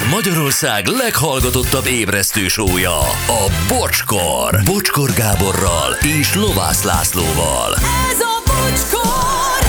Ez 0.00 0.10
Magyarország 0.10 0.86
leghallgatottabb 0.86 1.86
ébresztő 1.86 2.48
sója, 2.48 2.98
a 3.26 3.52
Bocskor. 3.68 4.60
Bocskor 4.64 5.10
Gáborral 5.12 5.96
és 6.20 6.34
Lovász 6.34 6.82
Lászlóval. 6.82 7.74
Ez 8.10 8.20
a 8.20 8.42
bocskor! 8.46 9.68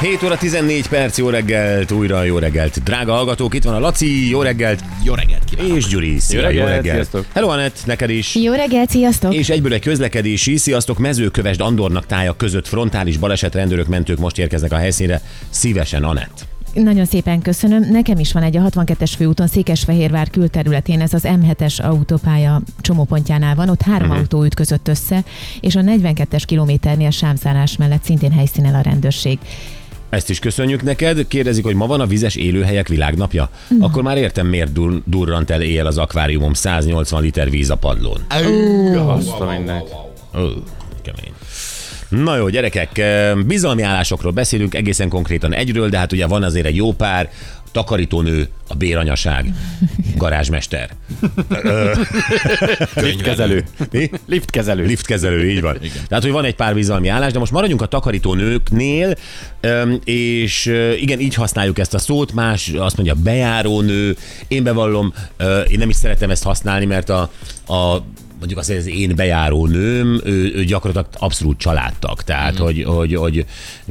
7 0.00 0.22
óra 0.22 0.36
14 0.36 0.88
perc, 0.88 1.18
jó 1.18 1.28
reggelt, 1.28 1.90
újra 1.90 2.22
jó 2.22 2.38
reggelt. 2.38 2.82
Drága 2.82 3.12
hallgatók, 3.12 3.54
itt 3.54 3.62
van 3.62 3.74
a 3.74 3.78
Laci, 3.78 4.28
jó 4.28 4.42
reggelt. 4.42 4.80
Jó 5.04 5.14
reggelt 5.14 5.44
kívánok! 5.44 5.76
És 5.76 5.86
Gyuri, 5.86 6.18
szia, 6.18 6.40
jó 6.40 6.46
reggelt, 6.46 6.68
reggelt. 6.68 6.94
sziasztok. 6.94 7.24
Hello, 7.32 7.48
Anett, 7.48 7.78
neked 7.84 8.10
is. 8.10 8.34
Jó 8.34 8.52
reggelt, 8.52 8.90
sziasztok! 8.90 9.34
És 9.34 9.48
egyből 9.48 9.72
egy 9.72 9.82
közlekedési, 9.82 10.56
sziasztok, 10.56 10.98
mezőkövesd 10.98 11.60
Andornak 11.60 12.06
tája 12.06 12.36
között 12.36 12.68
frontális 12.68 13.16
baleset, 13.16 13.54
rendőrök, 13.54 13.86
mentők 13.86 14.18
most 14.18 14.38
érkeznek 14.38 14.72
a 14.72 14.76
helyszínre. 14.76 15.20
Szívesen, 15.50 16.04
Anett. 16.04 16.46
Nagyon 16.82 17.04
szépen 17.04 17.42
köszönöm. 17.42 17.90
Nekem 17.90 18.18
is 18.18 18.32
van 18.32 18.42
egy 18.42 18.56
a 18.56 18.60
62-es 18.60 19.12
főúton 19.16 19.46
Székesfehérvár 19.46 20.30
külterületén, 20.30 21.00
ez 21.00 21.12
az 21.12 21.22
M7-es 21.24 21.82
autópálya 21.82 22.62
csomópontjánál 22.80 23.54
van, 23.54 23.68
ott 23.68 23.82
három 23.82 24.08
uh-huh. 24.08 24.20
autó 24.20 24.44
ütközött 24.44 24.88
össze, 24.88 25.24
és 25.60 25.76
a 25.76 25.80
42-es 25.80 26.42
kilométernél 26.46 27.10
sámszállás 27.10 27.76
mellett 27.76 28.02
szintén 28.02 28.32
helyszínen 28.32 28.74
a 28.74 28.80
rendőrség. 28.80 29.38
Ezt 30.08 30.30
is 30.30 30.38
köszönjük 30.38 30.82
neked. 30.82 31.28
Kérdezik, 31.28 31.64
hogy 31.64 31.74
ma 31.74 31.86
van 31.86 32.00
a 32.00 32.06
vizes 32.06 32.34
élőhelyek 32.34 32.88
világnapja? 32.88 33.50
Akkor 33.80 34.02
már 34.02 34.16
értem, 34.16 34.46
miért 34.46 34.72
dur- 34.72 35.02
durrant 35.06 35.50
el 35.50 35.62
éjjel 35.62 35.86
az 35.86 35.98
akváriumom 35.98 36.52
180 36.52 37.22
liter 37.22 37.50
víz 37.50 37.70
a 37.70 37.76
padlón. 37.76 38.20
Azt 38.96 39.40
a 39.40 39.50
mindent. 39.50 39.88
Ó, 40.34 40.40
kemény. 41.02 41.35
Na 42.24 42.36
jó, 42.36 42.48
gyerekek, 42.48 43.02
bizalmi 43.46 43.82
állásokról 43.82 44.32
beszélünk, 44.32 44.74
egészen 44.74 45.08
konkrétan 45.08 45.54
egyről, 45.54 45.88
de 45.88 45.98
hát 45.98 46.12
ugye 46.12 46.26
van 46.26 46.42
azért 46.42 46.66
egy 46.66 46.76
jó 46.76 46.92
pár, 46.92 47.30
takarítónő, 47.72 48.48
a 48.68 48.74
béranyaság, 48.74 49.54
garázsmester. 50.16 50.90
Liftkezelő. 52.94 53.64
Mi? 53.90 54.10
Liftkezelő. 54.26 54.84
Liftkezelő, 54.84 55.48
így 55.50 55.60
van. 55.60 55.76
Igen. 55.76 56.04
Tehát, 56.08 56.24
hogy 56.24 56.32
van 56.32 56.44
egy 56.44 56.54
pár 56.54 56.74
bizalmi 56.74 57.08
állás, 57.08 57.32
de 57.32 57.38
most 57.38 57.52
maradjunk 57.52 57.82
a 57.82 57.86
takarítónőknél, 57.86 59.14
és 60.04 60.72
igen, 61.00 61.20
így 61.20 61.34
használjuk 61.34 61.78
ezt 61.78 61.94
a 61.94 61.98
szót, 61.98 62.32
más 62.32 62.68
azt 62.68 62.96
mondja 62.96 63.14
bejárónő. 63.14 64.16
Én 64.48 64.62
bevallom, 64.62 65.12
én 65.68 65.78
nem 65.78 65.88
is 65.88 65.96
szeretem 65.96 66.30
ezt 66.30 66.42
használni, 66.42 66.84
mert 66.84 67.08
a, 67.08 67.30
a 67.66 68.02
mondjuk 68.46 68.58
azt, 68.58 68.68
hogy 68.68 68.94
az 68.94 69.00
én 69.00 69.16
bejáró 69.16 69.66
nőm, 69.66 70.20
ő, 70.24 70.52
ő 70.54 70.64
gyakorlatilag 70.64 71.08
abszolút 71.18 71.58
családtag. 71.58 72.22
Tehát, 72.22 72.60
mm. 72.60 72.64
hogy, 72.64 72.84
hogy, 72.84 73.14
hogy 73.14 73.44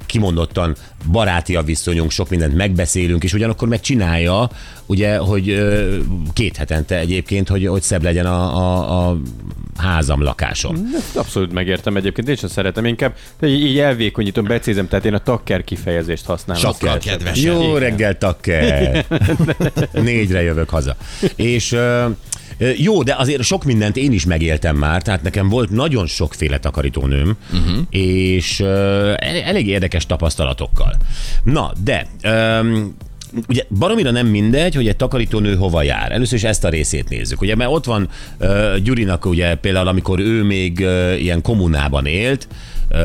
kimondottan 0.05 0.75
baráti 1.11 1.55
a 1.55 1.63
viszonyunk, 1.63 2.11
sok 2.11 2.29
mindent 2.29 2.55
megbeszélünk, 2.55 3.23
és 3.23 3.33
ugyanakkor 3.33 3.67
megcsinálja, 3.67 4.49
ugye, 4.85 5.17
hogy 5.17 5.65
két 6.33 6.57
hetente 6.57 6.99
egyébként, 6.99 7.47
hogy, 7.47 7.67
hogy 7.67 7.81
szebb 7.81 8.03
legyen 8.03 8.25
a, 8.25 8.57
a, 8.57 9.09
a 9.09 9.17
házam, 9.77 10.21
lakásom. 10.21 10.75
Ezt 10.95 11.15
abszolút 11.15 11.53
megértem 11.53 11.95
egyébként, 11.97 12.29
én 12.29 12.35
sem 12.35 12.49
szeretem, 12.49 12.85
inkább 12.85 13.15
így, 13.43 13.79
elvékonyítom, 13.79 14.45
becézem, 14.45 14.87
tehát 14.87 15.05
én 15.05 15.13
a 15.13 15.19
takker 15.19 15.63
kifejezést 15.63 16.25
használom. 16.25 16.61
Sokkal 16.61 16.97
kedvesebb. 16.97 17.45
Jó 17.45 17.77
reggel, 17.77 18.17
takker! 18.17 19.05
Négyre 19.91 20.41
jövök 20.41 20.69
haza. 20.69 20.95
És 21.35 21.75
jó, 22.77 23.03
de 23.03 23.15
azért 23.17 23.43
sok 23.43 23.63
mindent 23.63 23.97
én 23.97 24.11
is 24.11 24.25
megéltem 24.25 24.75
már, 24.75 25.01
tehát 25.01 25.23
nekem 25.23 25.49
volt 25.49 25.69
nagyon 25.69 26.07
sokféle 26.07 26.57
takarítónőm, 26.59 27.37
uh-huh. 27.53 27.77
és 27.89 28.59
el- 28.59 29.41
elég 29.45 29.67
érdekes 29.67 30.05
tapasztalatokkal. 30.05 30.95
Na, 31.43 31.71
de... 31.83 32.07
Öm, 32.21 32.95
Ugye 33.47 33.63
baromira 33.79 34.11
nem 34.11 34.27
mindegy, 34.27 34.75
hogy 34.75 34.87
egy 34.87 34.95
takarítónő 34.95 35.55
hova 35.55 35.81
jár. 35.83 36.11
Először 36.11 36.37
is 36.37 36.43
ezt 36.43 36.63
a 36.63 36.69
részét 36.69 37.09
nézzük. 37.09 37.41
Ugye, 37.41 37.55
mert 37.55 37.71
ott 37.71 37.85
van 37.85 38.09
uh, 38.39 38.75
Gyurinak 38.77 39.25
ugye 39.25 39.55
például, 39.55 39.87
amikor 39.87 40.19
ő 40.19 40.43
még 40.43 40.79
uh, 40.79 41.21
ilyen 41.21 41.41
kommunában 41.41 42.05
élt, 42.05 42.47
uh, 42.91 42.99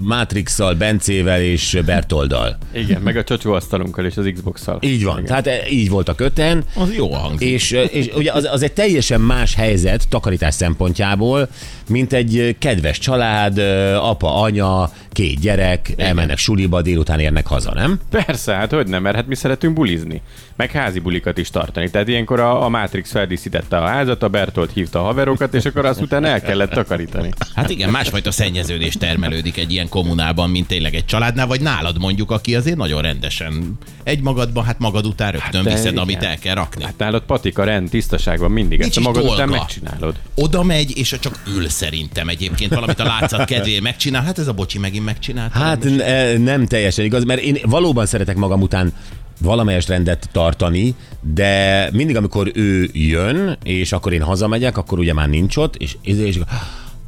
Matrixal, 0.00 0.74
Bencével 0.74 1.40
és 1.40 1.78
Bertoldal. 1.84 2.58
Igen, 2.72 3.02
meg 3.02 3.16
a 3.16 3.24
csocsóasztalunkkal 3.24 4.04
és 4.04 4.16
az 4.16 4.30
Xbox-szal. 4.34 4.78
Így 4.80 5.04
van. 5.04 5.14
Igen. 5.14 5.26
Tehát 5.26 5.46
eh, 5.46 5.72
így 5.72 5.88
volt 5.88 6.08
a 6.08 6.14
köten. 6.14 6.64
Az 6.74 6.94
jó 6.94 7.12
hangzik. 7.12 7.48
És, 7.48 7.72
eh, 7.72 7.94
és 7.94 8.10
ugye 8.14 8.32
az, 8.32 8.44
az 8.44 8.62
egy 8.62 8.72
teljesen 8.72 9.20
más 9.20 9.54
helyzet 9.54 10.08
takarítás 10.08 10.54
szempontjából, 10.54 11.48
mint 11.88 12.12
egy 12.12 12.56
kedves 12.58 12.98
család, 12.98 13.58
eh, 13.58 14.08
apa, 14.08 14.40
anya, 14.40 14.90
két 15.16 15.40
gyerek, 15.40 15.88
Igen. 15.88 16.06
elmennek 16.06 16.38
suliba, 16.38 16.82
délután 16.82 17.20
érnek 17.20 17.46
haza, 17.46 17.74
nem? 17.74 18.00
Persze, 18.10 18.54
hát 18.54 18.72
hogy 18.72 18.86
nem, 18.86 19.02
mert 19.02 19.16
hát 19.16 19.26
mi 19.26 19.34
szeretünk 19.34 19.74
bulizni. 19.74 20.22
Meg 20.56 20.70
házi 20.70 20.98
bulikat 20.98 21.38
is 21.38 21.50
tartani. 21.50 21.90
Tehát 21.90 22.08
ilyenkor 22.08 22.40
a, 22.40 22.64
a 22.64 22.68
Matrix 22.68 23.10
feldíszítette 23.10 23.76
a 23.76 23.86
házat, 23.86 24.22
a 24.22 24.28
Bertolt 24.28 24.72
hívta 24.72 25.00
a 25.00 25.02
haverokat, 25.02 25.54
és 25.54 25.64
akkor 25.64 25.84
azt 25.84 26.00
utána 26.00 26.26
el 26.26 26.40
kellett 26.40 26.70
takarítani. 26.70 27.30
Hát 27.54 27.70
igen, 27.70 27.90
másfajta 27.90 28.30
szennyeződés 28.30 28.94
termelődik 28.94 29.58
egy 29.58 29.65
ilyen 29.70 29.88
kommunában, 29.88 30.50
mint 30.50 30.66
tényleg 30.66 30.94
egy 30.94 31.04
családnál, 31.04 31.46
vagy 31.46 31.60
nálad 31.60 31.98
mondjuk, 31.98 32.30
aki 32.30 32.54
azért 32.54 32.76
nagyon 32.76 33.02
rendesen 33.02 33.78
egy 34.02 34.20
magadban, 34.20 34.64
hát 34.64 34.78
magad 34.78 35.06
után 35.06 35.32
rögtön 35.32 35.62
de 35.62 35.70
viszed, 35.70 35.86
igen. 35.86 35.98
amit 36.02 36.22
el 36.22 36.38
kell 36.38 36.54
rakni. 36.54 36.84
Hát 36.84 36.98
nálad 36.98 37.22
patika, 37.22 37.64
rend, 37.64 37.90
tisztaságban 37.90 38.50
mindig. 38.50 38.78
Nincs 38.78 38.96
Ezt 38.96 39.06
magad 39.06 39.24
után 39.24 39.36
dolga. 39.36 39.52
megcsinálod. 39.52 40.14
Oda 40.34 40.62
megy, 40.62 40.98
és 40.98 41.16
csak 41.20 41.42
ül 41.56 41.68
szerintem 41.68 42.28
egyébként 42.28 42.74
valamit 42.74 43.00
a 43.00 43.04
látszat 43.04 43.44
kedvéért 43.44 43.82
megcsinál. 43.82 44.22
Hát 44.22 44.38
ez 44.38 44.48
a 44.48 44.52
bocsi 44.52 44.78
megint 44.78 45.04
megcsinált. 45.04 45.52
Hát 45.52 45.84
n- 45.84 46.00
eh, 46.00 46.38
nem 46.38 46.66
teljesen 46.66 47.04
igaz, 47.04 47.24
mert 47.24 47.40
én 47.40 47.58
valóban 47.62 48.06
szeretek 48.06 48.36
magam 48.36 48.60
után 48.62 48.92
valamelyes 49.40 49.88
rendet 49.88 50.28
tartani, 50.32 50.94
de 51.20 51.88
mindig, 51.92 52.16
amikor 52.16 52.50
ő 52.54 52.88
jön, 52.92 53.58
és 53.62 53.92
akkor 53.92 54.12
én 54.12 54.22
hazamegyek, 54.22 54.76
akkor 54.76 54.98
ugye 54.98 55.12
már 55.12 55.28
nincs 55.28 55.56
ott, 55.56 55.76
és, 55.76 55.96
és, 56.02 56.14
és 56.16 56.38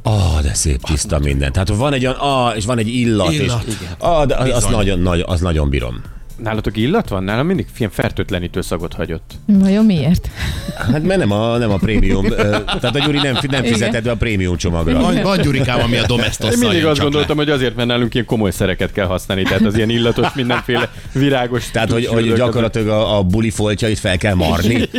Ah, 0.03 0.41
de 0.41 0.53
szép 0.53 0.81
tiszta 0.83 1.19
minden. 1.19 1.51
Tehát 1.51 1.69
van 1.69 1.93
egy 1.93 2.05
olyan, 2.05 2.17
ah, 2.19 2.55
és 2.55 2.65
van 2.65 2.77
egy 2.77 2.87
illat, 2.87 3.31
Illat, 3.31 3.63
és, 3.63 3.73
ah, 3.97 4.25
de 4.25 4.35
az, 4.35 4.53
Bizony. 4.53 4.71
nagyon, 4.71 4.99
nagy, 4.99 5.23
az 5.27 5.41
nagyon 5.41 5.69
bírom. 5.69 6.01
Nálatok 6.43 6.77
illat 6.77 7.09
van? 7.09 7.23
Nálam 7.23 7.45
mindig 7.45 7.67
ilyen 7.77 7.91
fertőtlenítő 7.91 8.61
szagot 8.61 8.93
hagyott. 8.93 9.31
Vajon 9.45 9.85
miért? 9.85 10.29
Hát 10.77 11.03
mert 11.03 11.19
nem 11.19 11.31
a, 11.31 11.57
nem 11.57 11.71
a 11.71 11.77
prémium, 11.77 12.27
tehát 12.27 12.95
a 12.95 12.99
Gyuri 13.05 13.17
nem, 13.17 13.37
nem 13.49 13.63
fizetett 13.63 14.03
be 14.03 14.11
a 14.11 14.15
prémium 14.15 14.57
csomagra. 14.57 14.99
Van, 14.99 15.21
van 15.21 15.41
Gyurikám, 15.41 15.79
ami 15.79 15.97
a 15.97 16.05
domestos 16.05 16.53
Én 16.53 16.59
mindig 16.59 16.85
azt 16.85 17.01
gondoltam, 17.01 17.37
hogy 17.37 17.49
azért, 17.49 17.75
mert 17.75 17.87
nálunk 17.87 18.13
ilyen 18.13 18.25
komoly 18.25 18.51
szereket 18.51 18.91
kell 18.91 19.05
használni, 19.05 19.43
tehát 19.43 19.65
az 19.65 19.75
ilyen 19.75 19.89
illatos, 19.89 20.33
mindenféle 20.33 20.91
virágos. 21.13 21.71
Tehát, 21.71 21.91
hogy, 21.91 22.05
hogy 22.05 22.33
gyakorlatilag 22.33 22.87
a, 22.87 23.17
a 23.17 23.23
buli 23.23 23.49
foltjait 23.49 23.99
fel 23.99 24.17
kell 24.17 24.33
marni. 24.33 24.89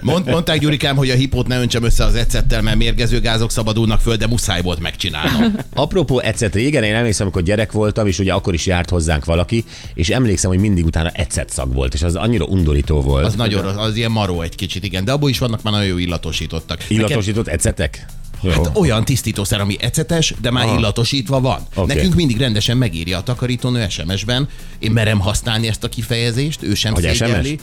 Mond, 0.00 0.26
mondták 0.26 0.58
Gyurikám, 0.58 0.96
hogy 0.96 1.10
a 1.10 1.14
hipót 1.14 1.46
ne 1.46 1.60
öntsem 1.60 1.84
össze 1.84 2.04
az 2.04 2.14
ecettel, 2.14 2.62
mert 2.62 2.76
mérgező 2.76 3.20
gázok 3.20 3.50
szabadulnak 3.50 4.00
föl, 4.00 4.16
de 4.16 4.26
muszáj 4.26 4.62
volt 4.62 4.80
megcsinálnom. 4.80 5.54
Apropó 5.74 6.18
ecet, 6.18 6.54
régen 6.54 6.82
én 6.82 6.94
emlékszem, 6.94 7.26
amikor 7.26 7.42
gyerek 7.42 7.72
voltam, 7.72 8.06
és 8.06 8.18
ugye 8.18 8.32
akkor 8.32 8.54
is 8.54 8.66
járt 8.66 8.90
hozzánk 8.90 9.24
valaki, 9.24 9.64
és 9.94 10.07
emlékszem, 10.14 10.50
hogy 10.50 10.58
mindig 10.58 10.84
utána 10.84 11.10
ecet 11.10 11.50
szag 11.50 11.74
volt, 11.74 11.94
és 11.94 12.02
az 12.02 12.14
annyira 12.14 12.44
undorító 12.44 13.00
volt. 13.00 13.24
Az 13.24 13.34
nagyon 13.34 13.62
rossz, 13.62 13.76
az 13.76 13.96
ilyen 13.96 14.10
maró 14.10 14.42
egy 14.42 14.54
kicsit, 14.54 14.84
igen. 14.84 15.04
De 15.04 15.12
abból 15.12 15.30
is 15.30 15.38
vannak 15.38 15.62
már 15.62 15.72
nagyon 15.72 15.88
jó 15.88 15.98
illatosítottak. 15.98 16.90
Illatosított 16.90 17.46
ecetek? 17.46 18.06
Jó. 18.40 18.50
Hát 18.50 18.70
olyan 18.74 19.04
tisztítószer, 19.04 19.60
ami 19.60 19.76
ecetes, 19.80 20.34
de 20.40 20.50
már 20.50 20.64
Aha. 20.64 20.78
illatosítva 20.78 21.40
van. 21.40 21.60
Okay. 21.74 21.96
Nekünk 21.96 22.14
mindig 22.14 22.38
rendesen 22.38 22.76
megírja 22.76 23.18
a 23.18 23.22
takarítónő 23.22 23.86
SMS-ben. 23.88 24.48
Én 24.78 24.90
merem 24.90 25.20
használni 25.20 25.68
ezt 25.68 25.84
a 25.84 25.88
kifejezést, 25.88 26.62
ő 26.62 26.74
sem 26.74 26.94
Hogy 26.94 27.14
SMS? 27.14 27.56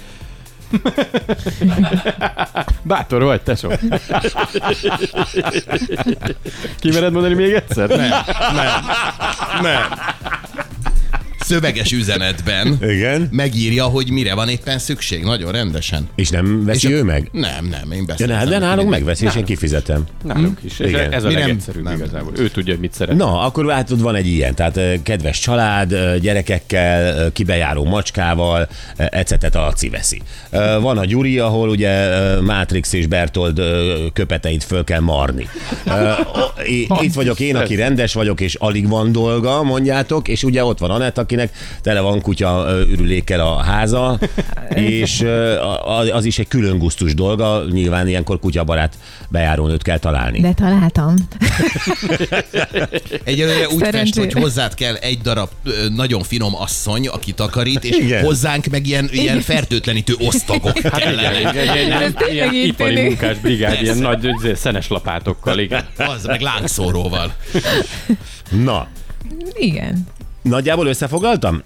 Bátor 2.83 3.23
vagy, 3.23 3.41
tesó. 3.41 3.69
Kimered 6.79 7.13
mondani 7.13 7.33
még 7.33 7.53
egyszer? 7.53 7.89
Nem. 7.89 8.09
Nem. 8.53 8.85
Nem. 9.61 9.81
Szöveges 11.45 11.91
üzenetben 11.91 12.77
Igen. 12.81 13.27
megírja, 13.31 13.83
hogy 13.83 14.09
mire 14.11 14.33
van 14.33 14.49
éppen 14.49 14.79
szükség. 14.79 15.23
Nagyon 15.23 15.51
rendesen. 15.51 16.09
És 16.15 16.29
nem 16.29 16.65
veszi 16.65 16.87
És 16.87 16.93
a- 16.93 16.97
ő 16.97 17.03
meg? 17.03 17.29
Nem, 17.31 17.65
nem, 17.65 17.91
én 17.91 17.97
Ja, 17.99 18.05
beszéltem. 18.05 18.37
ne, 18.37 18.45
de 18.45 18.57
nálunk 18.57 18.89
megveszi, 18.89 19.25
és 19.25 19.35
én 19.35 19.45
kifizetem. 19.45 20.03
Nálunk 20.23 20.59
is. 20.63 20.79
Ez, 20.79 20.89
Igen. 20.89 21.11
ez 21.11 21.23
a 21.23 21.27
Mi 21.27 21.33
nem- 21.33 21.41
legegyszerűbb 21.41 21.83
nem. 21.83 21.95
igazából. 21.95 22.31
Ő 22.37 22.49
tudja, 22.49 22.71
hogy 22.71 22.81
mit 22.81 22.93
szeret. 22.93 23.15
Na, 23.17 23.39
akkor 23.41 23.65
látod, 23.65 24.01
van 24.01 24.15
egy 24.15 24.27
ilyen, 24.27 24.55
tehát 24.55 24.79
kedves 25.03 25.39
család, 25.39 25.95
gyerekekkel, 26.19 27.31
kibejáró 27.31 27.83
macskával, 27.83 28.67
ecetet 28.95 29.55
a 29.55 29.73
veszi. 29.91 30.21
Van 30.81 30.97
a 30.97 31.05
Gyuri, 31.05 31.39
ahol 31.39 31.69
ugye 31.69 32.09
Matrix 32.41 32.93
és 32.93 33.07
Bertold 33.07 33.61
köpeteit 34.13 34.63
föl 34.63 34.83
kell 34.83 34.99
marni. 35.01 35.47
Itt 37.01 37.13
vagyok 37.13 37.39
én, 37.39 37.55
aki 37.55 37.75
rendes 37.75 38.13
vagyok, 38.13 38.41
és 38.41 38.55
alig 38.55 38.87
van 38.89 39.11
dolga, 39.11 39.63
mondjátok, 39.63 40.27
és 40.27 40.43
ugye 40.43 40.63
ott 40.63 40.79
van 40.79 40.89
Anett, 40.91 41.17
aki 41.17 41.34
akinek 41.35 41.51
tele 41.81 41.99
van 41.99 42.21
kutya 42.21 42.65
ürülékkel 42.89 43.39
a 43.39 43.61
háza, 43.61 44.19
és 44.75 45.25
az 46.13 46.25
is 46.25 46.39
egy 46.39 46.47
külön 46.47 46.77
gusztus 46.77 47.13
dolga, 47.13 47.63
nyilván 47.71 48.07
ilyenkor 48.07 48.39
kutyabarát 48.39 48.97
bejárónőt 49.29 49.81
kell 49.81 49.97
találni. 49.97 50.39
De 50.41 50.53
találtam. 50.53 51.13
Egyelőre 53.23 53.67
úgy 53.69 53.87
fest, 53.87 54.15
hogy 54.17 54.33
hozzád 54.33 54.73
kell 54.73 54.95
egy 54.95 55.19
darab 55.21 55.49
nagyon 55.95 56.23
finom 56.23 56.55
asszony, 56.55 57.07
aki 57.07 57.31
takarít, 57.31 57.83
és 57.83 57.97
Igen. 57.97 58.23
hozzánk 58.23 58.65
meg 58.65 58.87
ilyen, 58.87 59.09
ilyen 59.11 59.41
fertőtlenítő 59.41 60.13
osztagok 60.19 60.79
Hát 60.79 60.97
igen, 60.99 61.15
kellenek. 61.15 61.53
igen, 61.53 61.85
igen, 61.85 62.01
Ez 62.01 62.11
ilyen, 62.31 62.53
ilyen 62.53 62.67
ipari 62.67 62.93
tűnik. 62.93 63.09
munkás 63.09 63.37
brigád, 63.37 63.81
ilyen 63.81 63.97
nagy 63.97 64.27
szenes 64.55 64.87
lapátokkal, 64.87 65.59
igen. 65.59 65.85
Az 65.97 66.25
meg 66.25 66.41
lángszóróval. 66.41 67.33
Na, 68.49 68.87
Igen. 69.53 70.07
Nagyjából 70.49 70.87
összefoglaltam? 70.87 71.61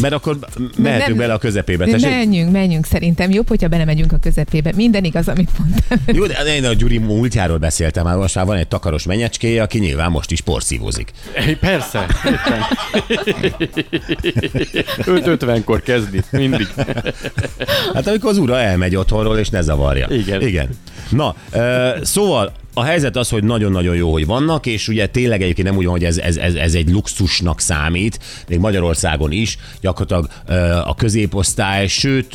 Mert 0.00 0.14
akkor 0.14 0.38
mehetünk 0.76 1.08
Nem. 1.08 1.16
bele 1.16 1.32
a 1.32 1.38
közepébe. 1.38 1.84
Tessék? 1.84 2.10
Menjünk, 2.10 2.52
menjünk 2.52 2.86
szerintem. 2.86 3.30
Jobb, 3.30 3.48
hogyha 3.48 3.68
belemegyünk 3.68 4.12
a 4.12 4.16
közepébe. 4.16 4.72
Minden 4.76 5.04
igaz, 5.04 5.28
amit 5.28 5.50
mondtam. 5.58 5.98
Jó, 6.06 6.26
de 6.26 6.54
én 6.54 6.64
a 6.64 6.72
Gyuri 6.72 6.98
múltjáról 6.98 7.58
beszéltem, 7.58 8.04
már 8.04 8.16
most 8.16 8.34
már 8.34 8.44
van 8.44 8.56
egy 8.56 8.68
takaros 8.68 9.04
menyecskéje, 9.04 9.62
aki 9.62 9.78
nyilván 9.78 10.10
most 10.10 10.30
is 10.30 10.40
porszívózik. 10.40 11.10
Persze, 11.60 12.06
éppen. 12.24 12.60
5-50-kor 14.98 15.82
kezdi, 15.82 16.22
mindig. 16.30 16.66
Hát 17.94 18.06
amikor 18.06 18.30
az 18.30 18.38
ura 18.38 18.58
elmegy 18.58 18.96
otthonról, 18.96 19.38
és 19.38 19.48
ne 19.48 19.60
zavarja. 19.60 20.06
Igen. 20.10 20.40
Igen. 20.40 20.68
Na, 21.10 21.34
szóval 22.02 22.52
a 22.74 22.82
helyzet 22.82 23.16
az, 23.16 23.28
hogy 23.28 23.44
nagyon-nagyon 23.44 23.96
jó, 23.96 24.12
hogy 24.12 24.26
vannak, 24.26 24.66
és 24.66 24.88
ugye 24.88 25.06
tényleg 25.06 25.42
egyébként 25.42 25.68
nem 25.68 25.76
úgy 25.76 25.84
van, 25.84 25.92
hogy 25.92 26.04
ez, 26.04 26.18
ez, 26.18 26.36
ez, 26.36 26.54
ez 26.54 26.74
egy 26.74 26.90
luxusnak 26.90 27.60
számít, 27.60 28.18
még 28.48 28.58
Magyarországon 28.58 29.32
is, 29.32 29.58
gyakorlatilag 29.80 30.28
a 30.86 30.94
középosztály, 30.94 31.86
sőt 31.86 32.34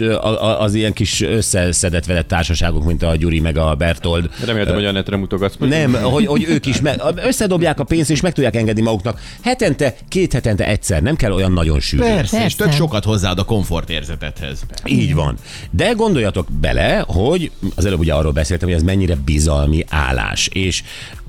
az 0.60 0.74
ilyen 0.74 0.94
kis 0.94 1.22
összeszedett 1.22 2.06
veled 2.06 2.26
társaságok, 2.26 2.86
mint 2.86 3.04
a 3.04 3.16
Gyuri 3.16 3.40
meg 3.40 3.58
a 3.58 3.76
Bertold, 3.76 4.30
Reméltem, 4.46 4.74
hogy 4.74 4.86
Annetre 4.86 5.18
mutogatsz. 5.18 5.56
nem, 5.60 5.94
hogy, 5.94 6.26
hogy 6.26 6.46
ők 6.50 6.66
is 6.66 6.82
meg, 6.82 7.02
összedobják 7.16 7.80
a 7.80 7.84
pénzt, 7.84 8.10
és 8.10 8.22
meg 8.22 8.34
tudják 8.34 8.56
engedni 8.56 8.82
maguknak 8.82 9.20
hetente, 9.42 9.96
két 10.08 10.34
hetente 10.34 10.68
egyszer. 10.68 11.02
Nem 11.02 11.16
kell 11.16 11.32
olyan 11.32 11.52
nagyon 11.52 11.80
sűrű. 11.80 12.04
Persze, 12.04 12.46
és 12.46 12.56
tök 12.56 12.72
sokat 12.72 13.04
hozzáad 13.04 13.40
a 13.40 13.44
komfortérzetethez. 13.44 14.66
Így 14.86 15.14
van. 15.14 15.38
De 15.72 15.92
gondoljatok 15.92 16.48
bele, 16.62 17.04
hogy 17.08 17.52
az 17.76 17.86
előbb 17.86 18.00
ugye 18.00 18.14
arról 18.14 18.32
beszéltem, 18.32 18.68
hogy 18.68 18.78
ez 18.78 18.84
mennyire 18.84 19.16
bizalmi 19.26 19.86
állás. 19.90 20.27
És 20.36 20.84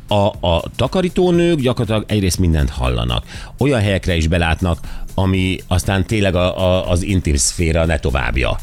a, 0.09 0.27
a 0.49 0.62
takarítónők 0.77 1.61
gyakorlatilag 1.61 2.05
egyrészt 2.06 2.39
mindent 2.39 2.71
hallanak. 2.71 3.25
Olyan 3.59 3.81
helyekre 3.81 4.17
is 4.17 4.27
belátnak, 4.27 4.79
ami 5.15 5.59
aztán 5.67 6.06
tényleg 6.06 6.35
a, 6.35 6.67
a, 6.67 6.91
az 6.91 7.03
intim 7.03 7.37
szféra 7.37 7.85
ne 7.85 7.99
továbbja 7.99 8.59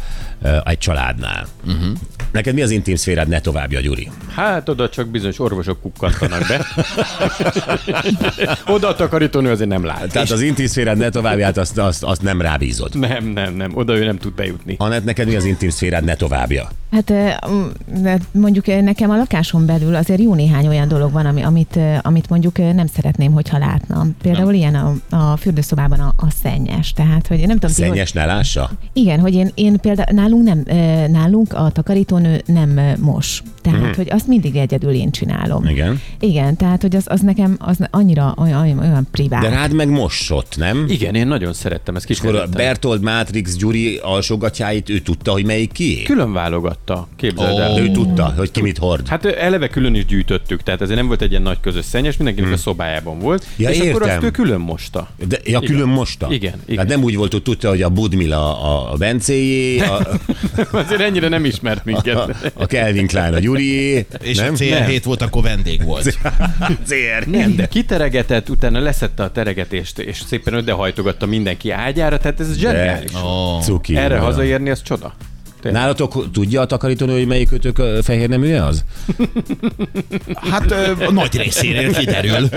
egy 0.64 0.78
családnál. 0.78 1.48
Uh-huh. 1.66 1.98
Neked 2.32 2.54
mi 2.54 2.62
az 2.62 2.72
intim 2.72 2.96
szférád 2.96 3.28
ne 3.28 3.40
továbbja, 3.40 3.80
Gyuri? 3.80 4.12
Hát 4.34 4.70
oda 4.70 4.90
csak 4.90 5.08
bizonyos 5.08 5.40
orvosok 5.40 5.82
kukkantanak 5.82 6.48
be. 6.48 6.66
oda 8.76 8.88
a 8.88 8.96
takarítónő 8.96 9.52
azért 9.52 9.70
nem 9.70 9.86
lát. 9.86 10.12
Tehát 10.12 10.32
az 10.32 10.42
intim 10.42 10.68
szférád 10.68 10.98
ne 10.98 11.10
továbbját, 11.10 11.58
azt, 11.58 11.78
azt, 11.78 12.04
azt 12.04 12.22
nem 12.22 12.42
rábízod. 12.42 13.00
Nem, 13.00 13.26
nem, 13.26 13.54
nem. 13.54 13.72
Oda 13.76 13.96
ő 13.96 14.06
nem 14.06 14.18
tud 14.18 14.34
bejutni. 14.34 14.76
Anett, 14.78 15.04
neked 15.04 15.28
mi 15.28 15.36
az 15.36 15.46
intim 15.46 15.70
szférád 15.70 16.04
ne 16.04 16.16
továbbja? 16.16 16.70
Hát 16.96 17.14
mondjuk 18.32 18.66
nekem 18.66 19.10
a 19.10 19.16
lakáson 19.16 19.66
belül 19.66 19.96
azért 19.96 20.22
jó 20.22 20.34
néhány 20.34 20.68
olyan 20.68 20.88
dolog 20.88 21.12
van, 21.12 21.26
ami, 21.26 21.42
amit, 21.42 21.80
amit 22.02 22.30
mondjuk 22.30 22.58
nem 22.58 22.88
szeretném, 22.88 23.32
hogyha 23.32 23.58
látnám. 23.58 24.16
Például 24.22 24.54
ilyen 24.54 24.76
a, 24.76 24.94
a 25.10 25.38
fürdőszobában 25.38 26.00
a, 26.00 26.14
a 26.18 26.28
szennyes. 26.44 26.94
Tehát, 26.94 27.28
hogy 27.28 27.38
nem 27.38 27.58
tudom, 27.58 27.76
ti, 27.76 27.82
hogy, 27.82 27.92
Szennyes 27.92 28.12
ne 28.12 28.26
lássa? 28.26 28.72
igen, 28.94 29.20
hogy 29.20 29.34
én, 29.34 29.52
én 29.56 29.80
például 29.80 30.16
nálunk 30.16 30.44
nem, 30.44 30.64
nálunk 31.12 31.54
a 31.54 31.70
takarítónő 31.70 32.42
nem 32.46 32.80
mos. 33.00 33.44
Tehát, 33.62 33.80
uh-huh. 33.80 33.96
hogy 33.96 34.08
azt 34.10 34.28
mindig 34.28 34.56
egyedül 34.56 34.92
én 34.92 35.12
csinálom. 35.12 35.66
Igen. 35.66 36.02
Igen, 36.20 36.56
tehát, 36.56 36.82
hogy 36.82 36.96
az, 36.96 37.04
az 37.08 37.22
nekem 37.22 37.56
az 37.60 37.78
annyira 37.92 38.34
olyan, 38.38 38.62
olyan, 38.62 38.80
olyan 38.80 39.08
privát. 39.12 39.42
De 39.42 39.50
rád 39.50 39.74
meg 39.74 39.90
mosott, 39.90 40.56
nem? 40.58 40.86
Igen, 40.88 41.16
én 41.16 41.28
nagyon 41.28 41.54
szerettem 41.54 41.96
ezt 41.96 42.10
Akkor 42.20 42.36
a. 42.36 42.46
Bertold 42.48 43.02
Matrix 43.02 43.56
Gyuri 43.56 43.98
alsógatjáit 43.98 44.90
ő 44.90 45.00
tudta, 45.00 45.32
hogy 45.32 45.46
melyik 45.46 45.72
kié? 45.72 46.04
Külön 46.04 46.34
válogatta, 46.86 47.08
képzeld 47.16 47.60
el. 47.60 47.72
Ó. 47.72 47.80
Ő 47.80 47.92
tudta, 47.92 48.34
hogy 48.38 48.52
ki 48.52 48.62
mit 48.62 48.78
hord. 48.78 49.08
Hát 49.08 49.26
eleve 49.26 49.68
külön 49.68 49.96
is 49.96 50.06
gyűjtöttük, 50.06 50.64
tehát 50.64 50.82
ez 50.82 50.90
nem 50.90 51.08
volt 51.08 51.22
egy 51.22 51.30
ilyen 51.30 51.42
nagy 51.42 51.60
közös 51.60 51.86
szennyes, 51.86 52.18
mindenkinek 52.18 52.52
a 52.52 52.58
szobájában 52.58 53.20
volt. 53.20 53.44
Hmm. 53.44 53.66
Ja, 53.66 53.70
és 53.70 53.80
akkor 53.80 54.02
értem. 54.02 54.18
azt 54.18 54.26
ő 54.26 54.32
külön 54.32 54.60
mosta. 54.60 55.08
De, 55.28 55.38
ja, 55.44 55.60
külön 55.60 55.88
mosta? 55.88 56.28
Igen, 56.30 56.54
igen. 56.66 56.78
Hát 56.78 56.88
nem 56.88 57.04
úgy 57.04 57.16
volt, 57.16 57.32
hogy 57.32 57.42
tudta, 57.42 57.70
hogy 57.70 57.82
a 57.82 57.90
Budmila 57.90 58.62
a, 58.62 58.94
a 58.94 58.96
Bencéjé, 58.96 59.80
a, 59.80 60.08
Azért 60.72 61.02
ennyire 61.02 61.28
nem 61.28 61.46
ismert 61.46 61.80
a, 61.80 61.82
minket. 61.86 62.52
a 62.54 62.64
Calvin 62.64 63.08
Klein 63.08 63.34
a 63.34 63.40
Gyurié, 63.40 64.06
És 64.22 64.38
nem? 64.38 64.54
a 64.54 64.58
CR7 64.58 65.02
volt, 65.04 65.22
akkor 65.22 65.42
vendég 65.42 65.84
volt. 65.84 66.18
CR. 66.90 67.28
Nem, 67.28 67.56
de 67.56 67.68
kiteregetett, 67.68 68.50
utána 68.50 68.80
leszette 68.80 69.24
a 69.24 69.32
teregetést, 69.32 70.00
és 70.00 70.22
szépen 70.28 70.54
ödehajtogatta 70.54 71.26
mindenki 71.26 71.72
ágyára, 71.72 72.18
tehát 72.18 72.40
ez 72.40 72.58
zseniális. 72.58 73.12
Ó, 73.24 73.60
Cuki. 73.62 73.98
Erre 73.98 74.18
hazaérni, 74.18 74.70
az 74.70 74.82
csoda. 74.82 75.14
Tényleg. 75.66 75.82
Nálatok 75.82 76.32
tudja 76.32 76.62
a 76.62 76.66
takarítónő, 76.66 77.14
hogy 77.14 77.28
melyik 77.28 77.52
ötök 77.52 78.04
fehér 78.04 78.30
neműje 78.30 78.66
az? 78.66 78.84
hát 80.52 80.72
ö, 80.72 81.06
a 81.06 81.12
nagy 81.12 81.38
részéről 81.38 81.94
kiderül. 81.94 82.50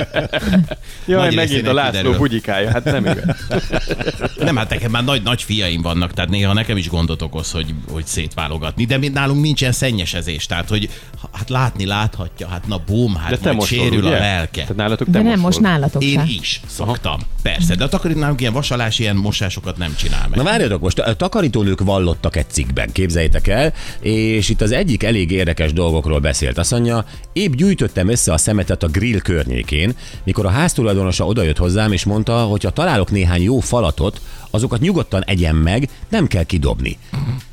Jaj, 1.07 1.25
Nagy 1.27 1.35
megint 1.35 1.69
a 1.69 1.73
László 1.73 1.91
kiderül. 1.91 2.19
bugyikája, 2.19 2.71
hát 2.71 2.85
nem 2.85 3.05
igaz. 3.07 3.37
Nem, 4.39 4.57
hát 4.57 4.71
nekem 4.71 4.91
már 4.91 5.05
nagy, 5.05 5.23
nagy 5.23 5.43
fiaim 5.43 5.83
vannak, 5.83 6.13
tehát 6.13 6.31
néha 6.31 6.53
nekem 6.53 6.77
is 6.77 6.89
gondot 6.89 7.23
okoz, 7.23 7.51
hogy, 7.51 7.75
hogy 7.91 8.07
szétválogatni. 8.07 8.85
De 8.85 8.97
mi 8.97 9.09
nálunk 9.09 9.43
nincsen 9.43 9.73
szennyesezés, 9.73 10.47
tehát 10.47 10.69
hogy 10.69 10.91
hát 11.33 11.49
látni 11.49 11.87
láthatja, 11.87 12.49
hát 12.49 12.67
na 12.67 12.81
bum, 12.87 13.15
hát 13.15 13.31
De 13.31 13.37
te 13.37 13.53
mosol, 13.53 13.79
sérül 13.79 13.99
ugye? 13.99 14.17
a 14.17 14.19
lelke. 14.19 14.61
Tehát 14.61 14.77
nálatok 14.77 15.07
te 15.11 15.23
De 15.23 15.29
nem, 15.29 15.41
most 15.41 15.61
nálatok 15.61 16.05
Én 16.05 16.23
is 16.27 16.61
szoktam, 16.67 17.21
persze, 17.43 17.75
de 17.75 17.85
a 17.85 17.89
takarítónálunk 17.89 18.41
ilyen 18.41 18.53
vasalás, 18.53 18.99
ilyen 18.99 19.17
mosásokat 19.17 19.77
nem 19.77 19.95
csinál 19.97 20.27
meg. 20.29 20.39
Na 20.39 20.45
várjatok, 20.45 20.81
most 20.81 20.99
a 20.99 21.15
takarítónők 21.17 21.81
vallottak 21.81 22.37
egy 22.37 22.51
cikkben, 22.51 22.93
képzeljétek 22.99 23.47
el, 23.47 23.73
és 24.01 24.49
itt 24.49 24.61
az 24.61 24.73
egyik 24.73 25.03
elég 25.03 25.31
érdekes 25.31 25.73
dolgokról 25.73 26.19
beszélt. 26.19 26.59
Azt 26.59 26.71
mondja, 26.71 27.05
épp 27.33 27.53
gyűjtöttem 27.53 28.09
össze 28.09 28.33
a 28.33 28.37
szemetet 28.39 28.83
a 28.83 28.87
grill 28.89 29.19
környékén, 29.19 29.95
mikor 30.25 30.47
a 30.47 30.51
háztulajdonosa 30.51 31.27
odajött 31.27 31.57
hozzám, 31.57 31.93
és 31.93 32.05
mondta, 32.05 32.39
hogy 32.39 32.65
ha 32.65 32.71
találok 32.71 33.11
néhány 33.11 33.43
jó 33.43 33.61
falatot, 33.61 34.21
azokat 34.51 34.81
nyugodtan 34.81 35.25
egyem 35.25 35.57
meg, 35.57 35.89
nem 36.09 36.27
kell 36.27 36.43
kidobni. 36.45 36.99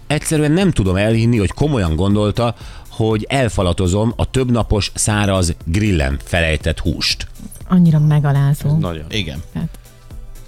Egyszerűen 0.08 0.52
nem 0.52 0.72
tudom 0.72 0.96
elhinni, 0.96 1.38
hogy 1.38 1.52
komolyan 1.52 1.96
gondolta, 1.96 2.56
hogy 2.90 3.26
elfalatozom 3.30 4.14
a 4.16 4.30
többnapos 4.30 4.92
száraz 4.94 5.56
grillen 5.66 6.20
felejtett 6.24 6.80
húst. 6.80 7.28
Annyira 7.68 8.00
megalázó. 8.00 8.78
Nagyon. 8.78 9.06
Igen. 9.10 9.44
Tehát, 9.54 9.70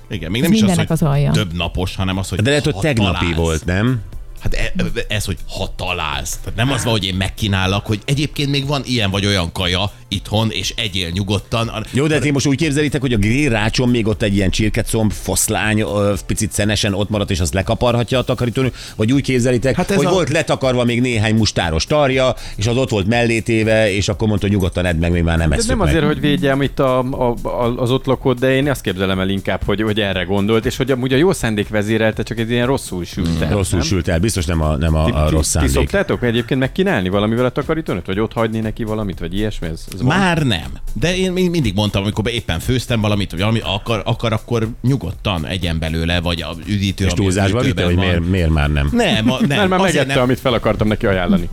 Igen, 0.09 0.31
még 0.31 0.41
Ez 0.43 0.47
nem 0.49 0.57
is 0.57 0.63
az, 0.63 0.75
hogy 0.77 0.85
az 0.89 1.01
alja. 1.01 1.31
több 1.31 1.53
napos, 1.53 1.95
hanem 1.95 2.17
az, 2.17 2.29
hogy 2.29 2.41
De 2.41 2.49
lehet, 2.49 2.65
hogy 2.65 2.75
tegnapi 2.75 3.17
találsz. 3.19 3.37
volt, 3.37 3.65
nem? 3.65 4.01
Hát 4.39 4.53
e- 4.53 4.73
ez, 5.07 5.25
hogy 5.25 5.37
ha 5.47 5.73
találsz. 5.75 6.37
Tehát 6.37 6.55
nem 6.55 6.71
az 6.71 6.83
van, 6.83 6.91
hogy 6.91 7.05
én 7.05 7.15
megkínálok, 7.15 7.85
hogy 7.85 8.01
egyébként 8.05 8.49
még 8.49 8.67
van 8.67 8.81
ilyen 8.85 9.11
vagy 9.11 9.25
olyan 9.25 9.51
kaja 9.51 9.91
itthon, 10.09 10.49
és 10.51 10.73
egyél 10.77 11.09
nyugodtan. 11.09 11.71
Jó, 11.91 12.07
de 12.07 12.19
ti 12.19 12.31
most 12.31 12.45
úgy 12.47 12.57
képzelitek, 12.57 13.01
hogy 13.01 13.13
a 13.13 13.17
grill 13.17 13.49
rácson 13.49 13.89
még 13.89 14.07
ott 14.07 14.21
egy 14.21 14.35
ilyen 14.35 14.49
csirkecomb, 14.49 15.11
foszlány, 15.11 15.79
ö, 15.81 16.13
picit 16.25 16.51
szenesen 16.51 16.93
ott 16.93 17.09
maradt, 17.09 17.31
és 17.31 17.39
azt 17.39 17.53
lekaparhatja 17.53 18.17
a 18.19 18.23
takarítónő, 18.23 18.71
vagy 18.95 19.11
úgy 19.13 19.21
képzelitek, 19.21 19.75
Hát 19.75 19.85
hát 19.87 19.91
ez 19.91 19.97
hogy 19.97 20.05
a- 20.05 20.09
volt 20.15 20.29
letakarva 20.29 20.83
még 20.83 21.01
néhány 21.01 21.35
mustáros 21.35 21.85
tarja, 21.85 22.35
és 22.55 22.67
az 22.67 22.77
ott 22.77 22.89
volt 22.89 23.07
mellétéve, 23.07 23.91
és 23.95 24.07
akkor 24.07 24.27
mondta, 24.27 24.45
hogy 24.47 24.55
nyugodtan 24.55 24.85
edd 24.85 24.95
meg, 24.95 25.11
még 25.11 25.23
már 25.23 25.37
nem 25.37 25.49
De 25.49 25.55
eszük 25.55 25.69
nem 25.69 25.77
meg. 25.77 25.87
azért, 25.87 26.05
hogy 26.05 26.19
védjem 26.19 26.61
itt 26.61 26.79
a, 26.79 26.99
a, 26.99 27.35
a, 27.47 27.73
az 27.77 27.91
ott 27.91 28.05
lakót, 28.05 28.39
de 28.39 28.55
én 28.55 28.69
azt 28.69 28.81
képzelem 28.81 29.19
el 29.19 29.29
inkább, 29.29 29.61
hogy, 29.65 29.81
hogy 29.81 29.99
erre 29.99 30.23
gondolt, 30.23 30.65
és 30.65 30.77
hogy 30.77 30.91
amúgy 30.91 31.13
a 31.13 31.17
jó 31.17 31.31
szándék 31.31 31.69
vezérelte, 31.69 32.23
csak 32.23 32.39
egy 32.39 32.49
ilyen 32.51 32.65
rosszul 32.67 33.05
sült 33.05 33.41
el. 33.41 33.49
Rosszul 33.49 33.77
nem? 33.79 33.87
sült 33.87 34.07
el, 34.07 34.19
biztos 34.19 34.45
nem 34.45 34.61
a, 34.61 34.75
nem 34.75 34.91
Ti, 35.05 35.11
a, 35.11 35.23
a 35.23 35.25
ti, 35.27 35.33
rossz 35.33 35.45
ti 35.45 35.49
szándék. 35.57 35.71
szoktátok 35.73 36.23
egyébként 36.23 36.59
megkínálni 36.59 37.09
valamivel 37.09 37.45
a 37.45 37.49
takarítónőt, 37.49 38.05
vagy 38.05 38.19
ott 38.19 38.33
hagyni 38.33 38.59
neki 38.59 38.83
valamit, 38.83 39.19
vagy 39.19 39.33
ilyesmi? 39.37 39.67
Ez, 39.67 39.85
ez 39.93 39.96
van? 40.01 40.17
Már 40.17 40.43
nem. 40.43 40.71
De 40.93 41.17
én 41.17 41.31
még 41.31 41.49
mindig 41.49 41.73
mondtam, 41.75 42.03
amikor 42.03 42.23
be 42.23 42.29
éppen 42.31 42.59
főztem 42.59 43.01
valamit, 43.01 43.31
vagy 43.31 43.39
valami 43.39 43.59
akar, 43.63 44.01
akar 44.05 44.33
akkor 44.33 44.67
nyugodtan 44.81 45.45
egyen 45.45 45.79
belőle, 45.79 46.21
vagy 46.21 46.41
a 46.41 46.49
üdítő, 46.65 47.05
És 47.05 47.11
ami 47.11 47.21
túlzásba 47.21 47.61
vitte, 47.61 47.83
hogy 47.83 47.95
miért, 47.95 48.29
miért 48.29 48.49
már 48.49 48.69
nem? 48.69 48.89
Nem, 48.91 49.31
a, 49.31 49.37
nem, 49.39 49.57
Mert 49.57 49.69
már 49.69 49.79
megette, 49.79 50.13
nem, 50.13 50.23
amit 50.23 50.39
fel 50.39 50.53
akartam 50.53 50.87
neki 50.87 51.05
ajánlani. 51.05 51.49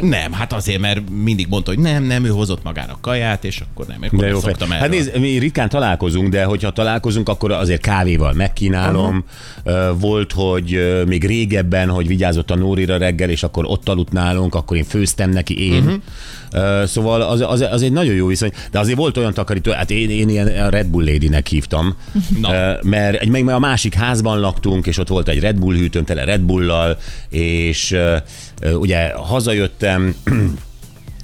nem, 0.00 0.32
hát 0.32 0.52
azért, 0.52 0.80
mert 0.80 1.10
mindig 1.10 1.46
mondta, 1.48 1.70
hogy 1.70 1.80
nem, 1.80 2.02
nem, 2.02 2.24
ő 2.24 2.28
hozott 2.28 2.62
magának 2.62 3.00
kaját, 3.00 3.44
és 3.44 3.60
akkor 3.60 3.86
nem, 3.86 3.98
akkor 4.02 4.18
De 4.18 4.26
jó, 4.26 4.40
szoktam 4.40 4.70
hát 4.70 4.88
nézd, 4.88 5.18
mi 5.18 5.38
ritkán 5.38 5.68
találkozunk, 5.68 6.28
de 6.28 6.44
hogyha 6.44 6.70
találkozunk, 6.70 7.28
akkor 7.28 7.50
azért 7.52 7.80
kávéval 7.80 8.32
megkínálom. 8.32 9.24
Ö, 9.64 9.90
Volt, 9.98 10.32
hogy 10.32 11.02
még 11.06 11.26
régebben, 11.26 11.88
hogy 11.88 12.06
vigyázott 12.06 12.50
a 12.50 12.56
Nórira 12.56 12.96
reggel, 12.96 13.30
és 13.30 13.42
akkor 13.42 13.64
ott 13.66 13.88
aludt 13.88 14.12
nálunk, 14.12 14.54
akkor 14.54 14.76
én 14.76 14.84
főztem 14.84 15.30
neki 15.30 15.72
én. 15.72 15.82
Uh-huh. 15.82 16.00
Szóval 16.84 17.22
az, 17.22 17.40
az, 17.40 17.60
az 17.70 17.81
egy 17.82 17.92
nagyon 17.92 18.14
jó 18.14 18.26
viszony, 18.26 18.52
de 18.70 18.78
azért 18.78 18.96
volt 18.98 19.16
olyan 19.16 19.34
takarító, 19.34 19.72
hát 19.72 19.90
én, 19.90 20.10
én 20.10 20.28
ilyen 20.28 20.70
Red 20.70 20.86
Bull 20.86 21.04
Lady-nek 21.04 21.46
hívtam, 21.46 21.96
Na. 22.40 22.50
Mert 22.82 23.20
egy, 23.20 23.28
meg 23.28 23.48
a 23.48 23.58
másik 23.58 23.94
házban 23.94 24.40
laktunk, 24.40 24.86
és 24.86 24.98
ott 24.98 25.08
volt 25.08 25.28
egy 25.28 25.40
Red 25.40 25.56
Bull 25.58 25.74
hűtőm 25.74 26.04
tele 26.04 26.24
Red 26.24 26.40
Bull-lal, 26.40 26.98
és 27.28 27.96
ugye 28.74 29.12
hazajöttem, 29.14 30.14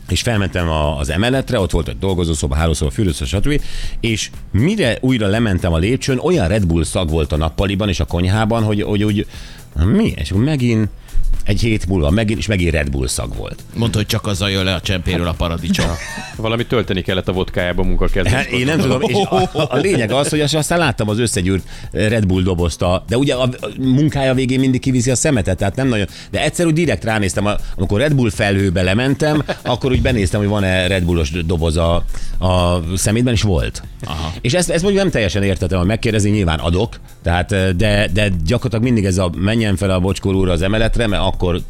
és 0.08 0.22
felmentem 0.22 0.68
a- 0.68 0.98
az 0.98 1.10
emeletre, 1.10 1.60
ott 1.60 1.70
volt 1.70 1.88
egy 1.88 1.98
dolgozószoba, 1.98 2.54
hálószoba, 2.54 2.90
fürdőszoba, 2.90 3.26
stb. 3.30 3.60
És 4.00 4.30
mire 4.52 4.98
újra 5.00 5.26
lementem 5.26 5.72
a 5.72 5.78
lépcsőn, 5.78 6.18
olyan 6.18 6.48
Red 6.48 6.66
Bull 6.66 6.84
szag 6.84 7.10
volt 7.10 7.32
a 7.32 7.36
nappaliban 7.36 7.88
és 7.88 8.00
a 8.00 8.04
konyhában, 8.04 8.62
hogy, 8.62 8.82
hogy 8.82 9.02
úgy, 9.04 9.26
mi? 9.84 10.12
És 10.16 10.30
akkor 10.30 10.44
megint 10.44 10.88
egy 11.44 11.60
hét 11.60 11.86
múlva 11.86 12.10
megint, 12.10 12.38
és 12.38 12.46
megint 12.46 12.72
Red 12.72 12.90
Bull 12.90 13.06
szag 13.06 13.36
volt. 13.36 13.62
Mondta, 13.74 13.98
hogy 13.98 14.06
csak 14.06 14.26
azzal 14.26 14.50
jön 14.50 14.64
le 14.64 14.74
a 14.74 14.80
csempéről 14.80 15.26
a 15.26 15.32
paradicsom. 15.32 15.86
Valami 16.36 16.66
tölteni 16.66 17.02
kellett 17.02 17.28
a 17.28 17.32
vodkájába 17.32 17.82
a 17.82 17.84
munka 17.84 18.08
Hát 18.24 18.46
én 18.46 18.64
nem 18.66 18.78
tudom, 18.78 19.02
és 19.02 19.14
a, 19.14 19.50
a 19.52 19.76
lényeg 19.76 20.10
az, 20.10 20.28
hogy 20.28 20.40
aztán 20.40 20.78
láttam 20.78 21.08
az 21.08 21.18
összegyűrt 21.18 21.68
Red 21.92 22.26
Bull 22.26 22.42
dobozt, 22.42 22.84
de 23.08 23.16
ugye 23.16 23.34
a 23.34 23.48
munkája 23.78 24.34
végén 24.34 24.60
mindig 24.60 24.80
kiviszi 24.80 25.10
a 25.10 25.14
szemetet, 25.16 25.56
tehát 25.56 25.76
nem 25.76 25.88
nagyon. 25.88 26.06
De 26.30 26.42
egyszer 26.42 26.66
úgy 26.66 26.72
direkt 26.72 27.04
ránéztem, 27.04 27.46
a- 27.46 27.56
amikor 27.76 28.00
Red 28.00 28.14
Bull 28.14 28.30
felhőbe 28.30 28.82
lementem, 28.82 29.42
akkor 29.62 29.90
úgy 29.90 30.02
benéztem, 30.02 30.40
hogy 30.40 30.48
van-e 30.48 30.86
Red 30.86 31.04
Bullos 31.04 31.30
doboz 31.30 31.76
a, 31.76 32.04
a 32.38 32.82
szemétben, 32.96 33.32
és 33.34 33.42
volt. 33.42 33.82
Aha. 34.04 34.32
És 34.40 34.54
ezt, 34.54 34.70
ezt 34.70 34.82
mondjuk 34.82 35.02
nem 35.02 35.12
teljesen 35.12 35.42
értettem, 35.42 35.78
hogy 35.78 35.86
megkérdezni, 35.86 36.30
nyilván 36.30 36.58
adok, 36.58 37.00
tehát, 37.22 37.76
de, 37.76 38.08
de 38.12 38.28
gyakorlatilag 38.44 38.84
mindig 38.84 39.04
ez 39.04 39.18
a 39.18 39.30
menjen 39.36 39.76
fel 39.76 39.90
a 39.90 40.00
bocskor 40.00 40.34
úr 40.34 40.48
az 40.48 40.62
emeletre, 40.62 41.06
mert 41.06 41.22
akkor 41.28 41.60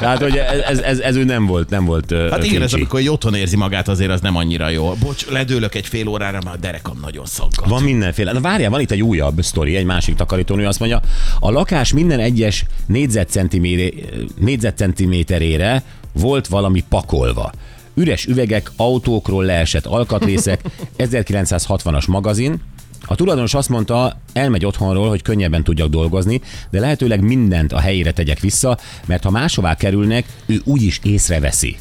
Tehát, 0.00 0.18
hogy 0.26 0.36
ez, 0.68 0.78
ez, 0.78 0.98
ez, 0.98 1.16
úgy 1.16 1.24
nem 1.24 1.46
volt, 1.46 1.70
nem 1.70 1.84
volt 1.84 2.10
Hát 2.12 2.22
igen, 2.22 2.40
ez 2.40 2.48
kincsi. 2.68 2.74
amikor 2.74 3.00
egy 3.00 3.08
otthon 3.08 3.34
érzi 3.34 3.56
magát, 3.56 3.88
azért 3.88 4.10
az 4.10 4.20
nem 4.20 4.36
annyira 4.36 4.68
jó. 4.68 4.92
Bocs, 5.00 5.26
ledőlök 5.26 5.74
egy 5.74 5.86
fél 5.86 6.08
órára, 6.08 6.38
már 6.44 6.54
a 6.54 6.58
derekam 6.58 6.98
nagyon 7.02 7.26
szaggat. 7.26 7.68
Van 7.68 7.82
mindenféle. 7.82 8.32
Na 8.32 8.40
várjál, 8.40 8.70
van 8.70 8.80
itt 8.80 8.90
egy 8.90 9.02
újabb 9.02 9.42
sztori, 9.42 9.76
egy 9.76 9.84
másik 9.84 10.14
takarítónő 10.14 10.66
azt 10.66 10.78
mondja, 10.78 11.00
a 11.40 11.50
lakás 11.50 11.92
minden 11.92 12.20
egyes 12.20 12.64
négyzetcentiméteré- 12.86 14.24
négyzetcentiméterére 14.38 15.82
volt 16.12 16.46
valami 16.46 16.84
pakolva. 16.88 17.52
Üres 17.94 18.26
üvegek, 18.26 18.70
autókról 18.76 19.44
leesett 19.44 19.86
alkatrészek, 19.86 20.60
1960-as 20.98 22.08
magazin, 22.08 22.60
a 23.06 23.14
tulajdonos 23.14 23.54
azt 23.54 23.68
mondta, 23.68 24.20
elmegy 24.32 24.64
otthonról, 24.64 25.08
hogy 25.08 25.22
könnyebben 25.22 25.64
tudjak 25.64 25.88
dolgozni, 25.88 26.40
de 26.70 26.80
lehetőleg 26.80 27.20
mindent 27.20 27.72
a 27.72 27.78
helyére 27.80 28.12
tegyek 28.12 28.40
vissza, 28.40 28.78
mert 29.06 29.24
ha 29.24 29.30
máshová 29.30 29.74
kerülnek, 29.74 30.26
ő 30.46 30.60
úgyis 30.64 31.00
észreveszi. 31.02 31.76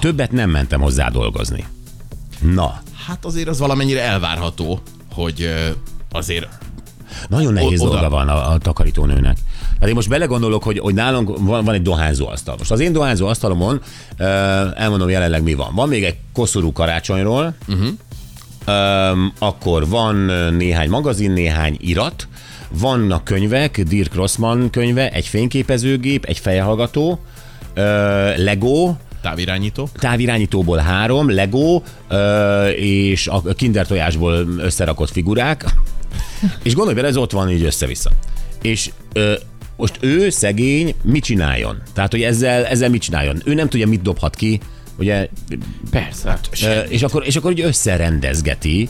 Többet 0.00 0.32
nem 0.32 0.50
mentem 0.50 0.80
hozzá 0.80 1.08
dolgozni. 1.08 1.64
Na, 2.40 2.82
Hát 3.06 3.24
azért 3.24 3.48
az 3.48 3.58
valamennyire 3.58 4.02
elvárható, 4.02 4.80
hogy 5.12 5.54
azért 6.10 6.48
Nagyon 7.28 7.52
nehéz 7.52 7.80
oda. 7.80 7.90
dolga 7.90 8.08
van 8.08 8.28
a, 8.28 8.50
a 8.50 8.58
takarítónőnek. 8.58 9.36
Hát 9.80 9.88
én 9.88 9.94
most 9.94 10.08
belegondolok, 10.08 10.62
hogy, 10.62 10.78
hogy 10.78 10.94
nálunk 10.94 11.38
van, 11.38 11.64
van 11.64 11.74
egy 11.74 11.82
dohányzó 11.82 12.26
asztal. 12.28 12.54
Most 12.58 12.70
az 12.70 12.80
én 12.80 12.92
dohányzó 12.92 13.26
asztalomon 13.26 13.80
elmondom 14.76 15.08
jelenleg 15.08 15.42
mi 15.42 15.54
van. 15.54 15.74
Van 15.74 15.88
még 15.88 16.04
egy 16.04 16.16
koszorú 16.32 16.72
karácsonyról, 16.72 17.54
uh-huh. 17.68 17.88
Um, 18.66 19.32
akkor 19.38 19.88
van 19.88 20.16
néhány 20.54 20.88
magazin, 20.88 21.30
néhány 21.30 21.76
irat, 21.80 22.28
vannak 22.70 23.24
könyvek, 23.24 23.80
Dirk 23.80 24.14
Rossmann 24.14 24.70
könyve, 24.70 25.10
egy 25.10 25.26
fényképezőgép, 25.26 26.24
egy 26.24 26.38
fejhallgató, 26.38 27.10
uh, 27.10 27.18
Lego, 28.36 28.94
távirányító. 29.26 29.88
távirányítóból 29.94 30.78
három, 30.78 31.30
Lego 31.30 31.82
ö, 32.08 32.66
és 32.68 33.26
a 33.26 33.42
kinder 33.42 33.86
tojásból 33.86 34.46
összerakott 34.58 35.10
figurák. 35.10 35.64
És 36.62 36.74
gondolj 36.74 36.96
bele, 36.96 37.08
ez 37.08 37.16
ott 37.16 37.32
van 37.32 37.50
így 37.50 37.62
össze-vissza. 37.62 38.10
És 38.62 38.90
ö, 39.12 39.34
most 39.76 39.96
ő 40.00 40.30
szegény 40.30 40.94
mit 41.02 41.24
csináljon? 41.24 41.82
Tehát, 41.94 42.10
hogy 42.10 42.22
ezzel, 42.22 42.64
ezzel 42.64 42.88
mit 42.88 43.02
csináljon? 43.02 43.42
Ő 43.44 43.54
nem 43.54 43.68
tudja, 43.68 43.86
mit 43.86 44.02
dobhat 44.02 44.34
ki, 44.34 44.60
ugye, 44.98 45.28
Persze. 45.90 46.28
Hát, 46.28 46.48
és 46.88 47.02
akkor, 47.02 47.26
és 47.26 47.36
akkor 47.36 47.50
úgy 47.50 47.60
összerendezgeti, 47.60 48.88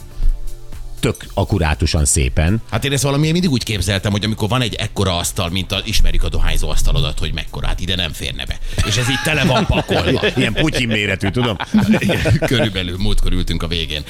tök 0.99 1.25
akkurátusan 1.33 2.05
szépen. 2.05 2.61
Hát 2.69 2.85
én 2.85 2.91
ezt 2.91 3.03
valamiért 3.03 3.33
mindig 3.33 3.51
úgy 3.51 3.63
képzeltem, 3.63 4.11
hogy 4.11 4.23
amikor 4.23 4.49
van 4.49 4.61
egy 4.61 4.75
ekkora 4.75 5.17
asztal, 5.17 5.49
mint 5.49 5.71
a, 5.71 5.81
ismerik 5.85 6.23
a 6.23 6.29
dohányzó 6.29 6.69
asztalodat, 6.69 7.19
hogy 7.19 7.33
mekkora, 7.33 7.67
hát 7.67 7.79
ide 7.79 7.95
nem 7.95 8.11
férne 8.11 8.45
be. 8.45 8.57
És 8.87 8.97
ez 8.97 9.09
így 9.09 9.21
tele 9.23 9.45
van 9.45 9.65
pakolva. 9.65 10.21
Ilyen 10.35 10.53
putyin 10.53 10.87
méretű, 10.87 11.29
tudom. 11.29 11.57
Körülbelül 12.45 12.97
múltkor 12.97 13.31
ültünk 13.31 13.63
a 13.63 13.67
végén. 13.67 14.03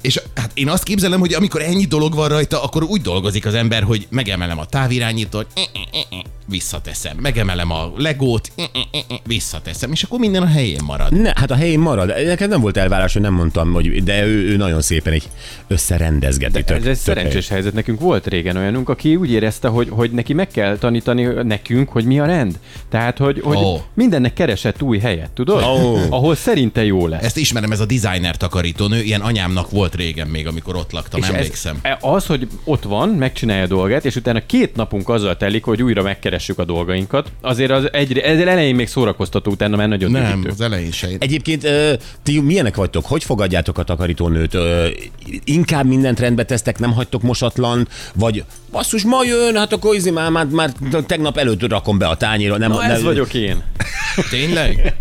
És 0.00 0.20
hát 0.34 0.50
én 0.54 0.68
azt 0.68 0.82
képzelem, 0.82 1.20
hogy 1.20 1.32
amikor 1.32 1.62
ennyi 1.62 1.84
dolog 1.84 2.14
van 2.14 2.28
rajta, 2.28 2.62
akkor 2.62 2.82
úgy 2.82 3.00
dolgozik 3.00 3.46
az 3.46 3.54
ember, 3.54 3.82
hogy 3.82 4.06
megemelem 4.10 4.58
a 4.58 4.66
távirányítót, 4.66 5.46
visszateszem. 6.50 7.16
Megemelem 7.20 7.70
a 7.70 7.92
legót, 7.96 8.52
visszateszem. 9.26 9.92
És 9.92 10.02
akkor 10.02 10.18
minden 10.18 10.42
a 10.42 10.46
helyén 10.46 10.80
marad. 10.84 11.20
Ne, 11.20 11.32
hát 11.34 11.50
a 11.50 11.54
helyén 11.54 11.78
marad. 11.78 12.08
Nekem 12.26 12.48
nem 12.48 12.60
volt 12.60 12.76
elvárás, 12.76 13.12
hogy 13.12 13.22
nem 13.22 13.34
mondtam, 13.34 13.72
hogy 13.72 14.04
de 14.04 14.24
ő, 14.26 14.48
ő 14.48 14.56
nagyon 14.56 14.80
szépen 14.80 15.14
így 15.14 15.28
összerendezgeti. 15.68 16.62
Tök, 16.64 16.76
Ez 16.76 16.86
egy 16.86 16.96
szerencsés 16.96 17.48
helyzet. 17.48 17.72
Nekünk 17.72 18.00
volt 18.00 18.26
régen 18.26 18.56
olyanunk, 18.56 18.88
aki 18.88 19.16
úgy 19.16 19.30
érezte, 19.30 19.68
hogy, 19.68 19.88
hogy 19.90 20.10
neki 20.10 20.32
meg 20.32 20.48
kell 20.48 20.76
tanítani 20.78 21.22
nekünk, 21.42 21.88
hogy 21.88 22.04
mi 22.04 22.20
a 22.20 22.26
rend. 22.26 22.58
Tehát, 22.88 23.18
hogy, 23.18 23.40
hogy 23.40 23.56
oh. 23.56 23.80
mindennek 23.94 24.32
keresett 24.32 24.82
új 24.82 24.98
helyet, 24.98 25.30
tudod? 25.30 25.62
Ó. 25.62 25.96
Ahol 26.10 26.34
szerinte 26.34 26.84
jó 26.84 27.06
lesz. 27.06 27.22
Ezt 27.22 27.36
ismerem, 27.36 27.72
ez 27.72 27.80
a 27.80 27.86
designer 27.86 28.36
takarítónő, 28.36 29.02
ilyen 29.02 29.20
anyámnak 29.20 29.70
volt 29.70 29.89
régen 29.94 30.26
még, 30.26 30.46
amikor 30.46 30.76
ott 30.76 30.92
laktam, 30.92 31.20
És 31.20 31.28
emlékszem. 31.28 31.78
Ez, 31.82 31.96
az, 32.00 32.26
hogy 32.26 32.48
ott 32.64 32.82
van, 32.82 33.08
megcsinálja 33.08 33.62
a 33.62 33.66
dolgát, 33.66 34.04
és 34.04 34.16
utána 34.16 34.46
két 34.46 34.76
napunk 34.76 35.08
azzal 35.08 35.36
telik, 35.36 35.64
hogy 35.64 35.82
újra 35.82 36.02
megkeressük 36.02 36.58
a 36.58 36.64
dolgainkat, 36.64 37.32
azért 37.40 37.70
az 37.70 37.92
egy, 37.92 38.18
ez 38.18 38.38
elején 38.38 38.74
még 38.74 38.88
szórakoztató, 38.88 39.50
utána 39.50 39.76
már 39.76 39.88
nagyon 39.88 40.10
Nem, 40.10 40.30
dühítő. 40.32 40.48
az 40.48 40.60
elején 40.60 40.92
se. 40.92 41.08
Egyébként 41.18 41.66
ti 42.22 42.40
milyenek 42.40 42.76
vagytok? 42.76 43.06
Hogy 43.06 43.24
fogadjátok 43.24 43.78
a 43.78 43.82
takarítónőt? 43.82 44.56
Inkább 45.44 45.86
mindent 45.86 46.20
rendbe 46.20 46.44
tesztek, 46.44 46.78
nem 46.78 46.92
hagytok 46.92 47.22
mosatlan, 47.22 47.88
vagy 48.14 48.44
basszus, 48.70 49.02
ma 49.04 49.24
jön, 49.24 49.56
hát 49.56 49.72
akkor 49.72 49.94
izé, 49.94 50.10
már, 50.10 50.30
már, 50.30 50.46
már 50.46 50.72
tegnap 51.06 51.36
előtt 51.36 51.68
rakom 51.68 51.98
be 51.98 52.06
a 52.06 52.16
tányéra. 52.16 52.56
Nem, 52.58 52.70
Na, 52.70 52.84
ez 52.84 52.96
nem, 52.96 53.02
vagyok 53.02 53.34
én. 53.34 53.62
Tényleg? 54.30 54.94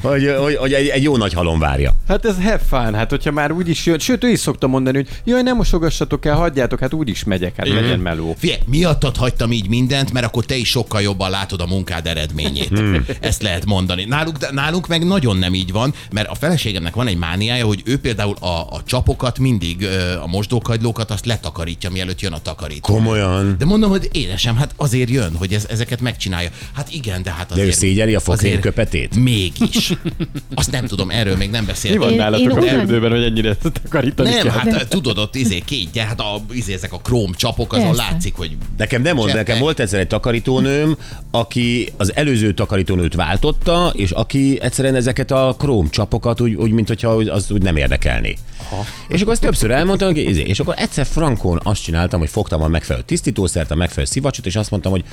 Hogy, 0.00 0.34
hogy, 0.38 0.56
hogy 0.56 0.72
egy, 0.72 0.88
egy 0.88 1.02
jó 1.02 1.16
nagy 1.16 1.32
halom 1.32 1.58
várja. 1.58 1.94
Hát 2.08 2.24
ez 2.24 2.36
fun, 2.68 2.94
hát 2.94 3.10
hogyha 3.10 3.30
már 3.30 3.52
úgy 3.52 3.68
is 3.68 3.86
jön, 3.86 3.98
sőt 3.98 4.24
ő 4.24 4.28
is 4.28 4.38
szokta 4.38 4.66
mondani, 4.66 4.96
hogy 4.96 5.08
jaj, 5.24 5.42
nem 5.42 5.56
mosogassatok 5.56 6.24
el, 6.24 6.34
hagyjátok, 6.34 6.80
hát 6.80 6.92
úgy 6.92 7.08
is 7.08 7.24
megyek, 7.24 7.56
hát 7.56 7.68
legyen 7.68 7.98
meló. 7.98 8.34
Figyelj, 8.38 8.60
miattad 8.66 9.16
hagytam 9.16 9.52
így 9.52 9.68
mindent, 9.68 10.12
mert 10.12 10.26
akkor 10.26 10.44
te 10.44 10.56
is 10.56 10.68
sokkal 10.68 11.02
jobban 11.02 11.30
látod 11.30 11.60
a 11.60 11.66
munkád 11.66 12.06
eredményét. 12.06 12.68
Hmm. 12.68 13.04
Ezt 13.20 13.42
lehet 13.42 13.64
mondani. 13.64 14.04
Nálunk, 14.04 14.36
de 14.36 14.48
nálunk 14.52 14.86
meg 14.86 15.06
nagyon 15.06 15.36
nem 15.36 15.54
így 15.54 15.72
van, 15.72 15.94
mert 16.10 16.28
a 16.28 16.34
feleségemnek 16.34 16.94
van 16.94 17.06
egy 17.06 17.16
mániája, 17.16 17.66
hogy 17.66 17.82
ő 17.84 17.98
például 17.98 18.36
a, 18.40 18.46
a 18.46 18.82
csapokat 18.86 19.38
mindig, 19.38 19.88
a 20.22 20.26
mosdókagylókat 20.26 21.10
azt 21.10 21.26
letakarítja, 21.26 21.90
mielőtt 21.90 22.20
jön 22.20 22.32
a 22.32 22.38
takarító. 22.42 22.92
Komolyan. 22.94 23.54
De 23.58 23.64
mondom, 23.64 23.90
hogy 23.90 24.08
édesem, 24.12 24.56
hát 24.56 24.74
azért 24.76 25.10
jön, 25.10 25.36
hogy 25.36 25.52
ez, 25.52 25.66
ezeket 25.70 26.00
megcsinálja. 26.00 26.50
Hát 26.72 26.92
igen, 26.92 27.22
de 27.22 27.30
hát 27.30 27.50
azért... 27.50 27.66
szégyeli 27.96 28.14
a 28.14 28.20
fokrém 28.20 28.46
azért 28.50 28.60
köpetét? 28.62 29.16
Mégis. 29.16 29.92
Azt 30.54 30.70
nem 30.70 30.86
tudom, 30.86 31.10
erről 31.10 31.36
még 31.36 31.50
nem 31.50 31.60
Mi 31.60 31.66
beszéltem. 31.66 32.00
van 32.00 32.10
Én- 32.10 32.16
nálatok 32.16 32.56
a 32.56 32.62
fürdőben, 32.62 33.10
hogy 33.10 33.22
ennyire 33.22 33.56
takarítani 33.56 34.28
Nem, 34.30 34.42
kell? 34.42 34.52
hát 34.52 34.88
tudod, 34.88 35.18
ott 35.18 35.34
izé 35.34 35.58
kétje, 35.58 36.04
hát 36.04 36.20
a, 36.20 36.40
izé, 36.52 36.72
ezek 36.72 36.92
a 36.92 36.98
króm 36.98 37.32
csapok, 37.34 37.72
azon 37.72 37.86
Persze. 37.86 38.02
látszik, 38.02 38.34
hogy 38.34 38.56
Nekem 38.76 39.02
nem 39.02 39.16
mond, 39.16 39.34
nekem 39.34 39.58
volt 39.58 39.80
egyszer 39.80 40.00
egy 40.00 40.06
takarítónőm, 40.06 40.96
aki 41.30 41.92
az 41.96 42.14
előző 42.14 42.54
takarítónőt 42.54 43.14
váltotta, 43.14 43.92
és 43.94 44.10
aki 44.10 44.58
egyszerűen 44.62 44.94
ezeket 44.94 45.30
a 45.30 45.54
króm 45.58 45.90
csapokat 45.90 46.40
úgy, 46.40 46.54
úgy 46.54 46.70
mint 46.70 46.88
hogyha 46.88 47.16
úgy- 47.16 47.28
az 47.28 47.50
úgy 47.50 47.62
nem 47.62 47.76
érdekelni. 47.76 48.36
Aha. 48.70 48.84
És 49.08 49.20
akkor 49.20 49.32
azt 49.32 49.42
többször 49.42 49.70
elmondtam, 49.70 50.08
hogy 50.08 50.18
izé, 50.18 50.42
és 50.42 50.60
akkor 50.60 50.74
egyszer 50.78 51.06
frankon 51.06 51.60
azt 51.62 51.82
csináltam, 51.82 52.20
hogy 52.20 52.28
fogtam 52.30 52.62
a 52.62 52.68
megfelelő 52.68 53.04
tisztítószert, 53.06 53.70
a 53.70 53.74
megfelelő 53.74 54.06
szivacsot, 54.10 54.46
és 54.46 54.56
azt 54.56 54.70
mondtam, 54.70 54.92
hogy 54.92 55.04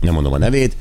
nem 0.00 0.14
mondom 0.14 0.32
a 0.32 0.38
nevét, 0.38 0.76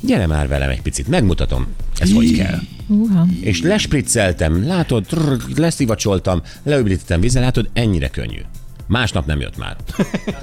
gyere 0.00 0.26
már 0.26 0.48
velem 0.48 0.70
egy 0.70 0.82
picit, 0.82 1.08
megmutatom, 1.08 1.66
ez 1.98 2.12
hogy 2.12 2.32
kell. 2.36 2.58
Uha. 2.86 3.26
És 3.40 3.62
lespricceltem, 3.62 4.66
látod, 4.66 5.04
trrr, 5.04 5.36
leszivacsoltam, 5.56 6.42
leöblítettem 6.62 7.20
vízzel, 7.20 7.42
látod, 7.42 7.68
ennyire 7.72 8.08
könnyű. 8.08 8.40
Másnap 8.86 9.26
nem 9.26 9.40
jött 9.40 9.56
már. 9.58 9.76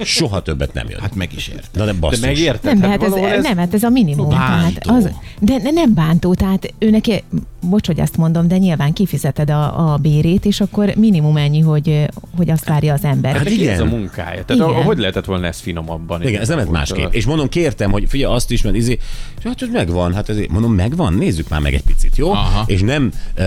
Soha 0.00 0.42
többet 0.42 0.72
nem 0.74 0.88
jött. 0.88 1.00
hát 1.00 1.14
meg 1.14 1.30
is 1.36 1.48
ért. 1.48 1.68
Na 1.72 1.84
de 1.84 1.92
De 1.92 1.98
basszus. 1.98 2.20
megérted? 2.20 2.64
Nem, 2.72 2.80
de 2.80 2.88
hát 2.88 3.02
ez, 3.02 3.10
valahol 3.10 3.36
nem, 3.36 3.56
hát 3.56 3.74
ez 3.74 3.82
a 3.82 3.88
minimum. 3.88 4.28
Bántó. 4.28 4.78
Tehát 4.80 5.02
az, 5.04 5.10
de 5.40 5.56
ne- 5.62 5.70
nem 5.70 5.94
bántó, 5.94 6.34
tehát 6.34 6.74
ő 6.78 6.90
neki 6.90 7.22
bocs, 7.62 7.86
hogy 7.86 7.98
ezt 7.98 8.16
mondom, 8.16 8.48
de 8.48 8.58
nyilván 8.58 8.92
kifizeted 8.92 9.50
a, 9.50 9.92
a 9.92 9.96
bérét, 9.96 10.44
és 10.44 10.60
akkor 10.60 10.92
minimum 10.96 11.36
ennyi, 11.36 11.60
hogy, 11.60 12.06
hogy 12.36 12.50
azt 12.50 12.68
várja 12.68 12.92
az 12.92 13.04
ember. 13.04 13.36
Hát 13.36 13.42
Hát 13.42 13.50
igen. 13.50 13.72
ez 13.72 13.80
a 13.80 13.84
munkája. 13.84 14.44
Tehát 14.44 14.48
Igen. 14.48 14.82
a, 14.82 14.82
hogy 14.82 14.98
lehetett 14.98 15.24
volna 15.24 15.46
ez 15.46 15.60
finomabban? 15.60 16.22
Igen, 16.22 16.40
ez 16.40 16.48
nem 16.48 16.58
lett 16.58 16.70
másképp. 16.70 17.12
És 17.12 17.26
mondom, 17.26 17.48
kértem, 17.48 17.90
hogy 17.90 18.04
figyelj, 18.08 18.34
azt 18.34 18.50
is, 18.50 18.62
mert 18.62 18.76
izé, 18.76 18.98
hát 19.44 19.60
hogy 19.60 19.70
megvan, 19.72 20.14
hát 20.14 20.28
ezért, 20.28 20.50
mondom, 20.50 20.72
megvan, 20.72 21.14
nézzük 21.14 21.48
már 21.48 21.60
meg 21.60 21.74
egy 21.74 21.82
picit, 21.82 22.16
jó? 22.16 22.30
Aha. 22.32 22.64
És 22.66 22.80
nem, 22.80 23.10
uh, 23.38 23.44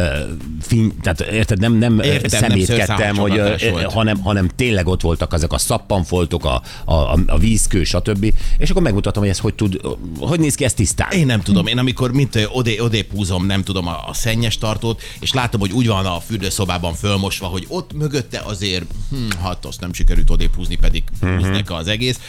fin, 0.61 0.93
tehát 1.01 1.19
érted, 1.21 1.59
nem, 1.59 1.73
nem 1.73 1.99
Értem, 1.99 2.11
Értem, 2.11 2.39
nem 2.39 2.49
szemétkedtem, 2.49 3.15
hogy, 3.15 3.39
uh, 3.39 3.81
hanem, 3.83 4.17
hanem 4.21 4.49
tényleg 4.55 4.87
ott 4.87 5.01
voltak 5.01 5.33
ezek 5.33 5.53
a 5.53 5.57
szappanfoltok, 5.57 6.45
a, 6.45 6.61
a, 6.85 6.93
a, 6.93 7.17
a 7.27 7.37
vízkő, 7.37 7.83
stb. 7.83 8.33
És 8.57 8.69
akkor 8.69 8.81
megmutatom, 8.81 9.21
hogy 9.21 9.31
ez 9.31 9.39
hogy 9.39 9.53
tud, 9.53 9.81
hogy 10.19 10.39
néz 10.39 10.55
ki 10.55 10.63
ez 10.63 10.73
tisztán. 10.73 11.11
Én 11.11 11.25
nem 11.25 11.41
tudom, 11.41 11.67
én 11.67 11.77
amikor 11.77 12.11
mint 12.11 12.49
odé, 12.53 12.79
odébb 12.79 13.07
húzom, 13.15 13.45
nem 13.45 13.63
tudom, 13.63 13.87
a, 13.87 14.04
a 14.05 14.13
szennyes 14.13 14.57
tartót, 14.57 15.01
és 15.19 15.33
látom, 15.33 15.59
hogy 15.59 15.71
úgy 15.71 15.87
van 15.87 16.05
a 16.05 16.19
fürdőszobában 16.19 16.93
fölmosva, 16.93 17.47
hogy 17.47 17.65
ott 17.67 17.93
mögötte 17.93 18.39
azért, 18.39 18.85
hm, 19.09 19.37
hát 19.43 19.65
azt 19.65 19.79
nem 19.81 19.93
sikerült 19.93 20.29
odébb 20.29 20.55
húzni, 20.55 20.75
pedig 20.75 21.03
Mhm. 21.21 21.33
húznek 21.35 21.71
az 21.71 21.87
egész. 21.87 22.19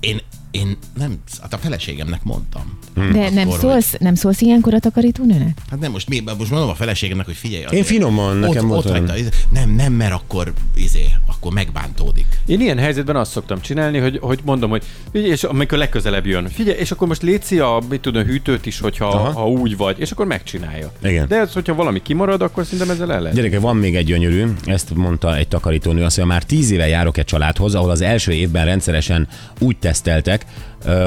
Én, 0.00 0.20
én 0.50 0.76
nem, 0.94 1.18
hát 1.40 1.52
a 1.52 1.58
feleségemnek 1.58 2.22
mondtam. 2.22 2.78
De 2.94 3.30
nem 3.30 3.48
Akkor, 3.48 3.60
szólsz, 3.60 3.94
nem 3.98 4.14
szólsz 4.14 4.40
ilyenkor 4.40 4.74
a 4.74 4.78
takarítónőnek? 4.78 5.58
Hát 5.70 5.80
nem, 5.80 5.90
most, 5.90 6.08
mi, 6.08 6.20
most 6.38 6.50
mondom 6.50 6.68
a 6.68 6.74
feleségemnek, 6.74 7.26
hogy 7.26 7.34
figyelj. 7.36 7.64
azért, 7.64 7.86
finoman, 7.86 8.36
nekem 8.36 8.64
ott, 8.64 8.70
volt 8.70 8.84
ott 9.00 9.08
hagyta, 9.08 9.28
nem, 9.50 9.70
nem, 9.70 9.92
mert 9.92 10.12
akkor, 10.12 10.52
izé, 10.76 11.08
akkor 11.42 11.54
megbántódik. 11.54 12.26
Én 12.46 12.60
ilyen 12.60 12.78
helyzetben 12.78 13.16
azt 13.16 13.30
szoktam 13.30 13.60
csinálni, 13.60 13.98
hogy, 13.98 14.18
hogy 14.20 14.38
mondom, 14.44 14.70
hogy 14.70 14.82
figyelj, 15.12 15.30
és 15.30 15.44
amikor 15.44 15.78
legközelebb 15.78 16.26
jön, 16.26 16.48
figyelj, 16.48 16.78
és 16.78 16.90
akkor 16.90 17.08
most 17.08 17.22
léci 17.22 17.58
a, 17.58 17.78
mit 17.88 18.00
tudom, 18.00 18.24
hűtőt 18.24 18.66
is, 18.66 18.80
hogyha 18.80 19.06
Aha. 19.06 19.32
ha 19.32 19.48
úgy 19.48 19.76
vagy, 19.76 19.98
és 19.98 20.10
akkor 20.10 20.26
megcsinálja. 20.26 20.92
Igen. 21.02 21.28
De 21.28 21.36
ez, 21.36 21.52
hogyha 21.52 21.74
valami 21.74 22.02
kimarad, 22.02 22.42
akkor 22.42 22.64
szerintem 22.64 22.90
ezzel 22.90 23.12
el 23.12 23.20
lehet. 23.20 23.36
Gyerekek, 23.36 23.60
van 23.60 23.76
még 23.76 23.96
egy 23.96 24.04
gyönyörű, 24.04 24.44
ezt 24.64 24.94
mondta 24.94 25.36
egy 25.36 25.48
takarítónő, 25.48 26.04
azt 26.04 26.16
mondja, 26.16 26.34
már 26.34 26.44
tíz 26.44 26.70
éve 26.70 26.88
járok 26.88 27.16
egy 27.16 27.24
családhoz, 27.24 27.74
ahol 27.74 27.90
az 27.90 28.00
első 28.00 28.32
évben 28.32 28.64
rendszeresen 28.64 29.28
úgy 29.58 29.76
teszteltek, 29.76 30.46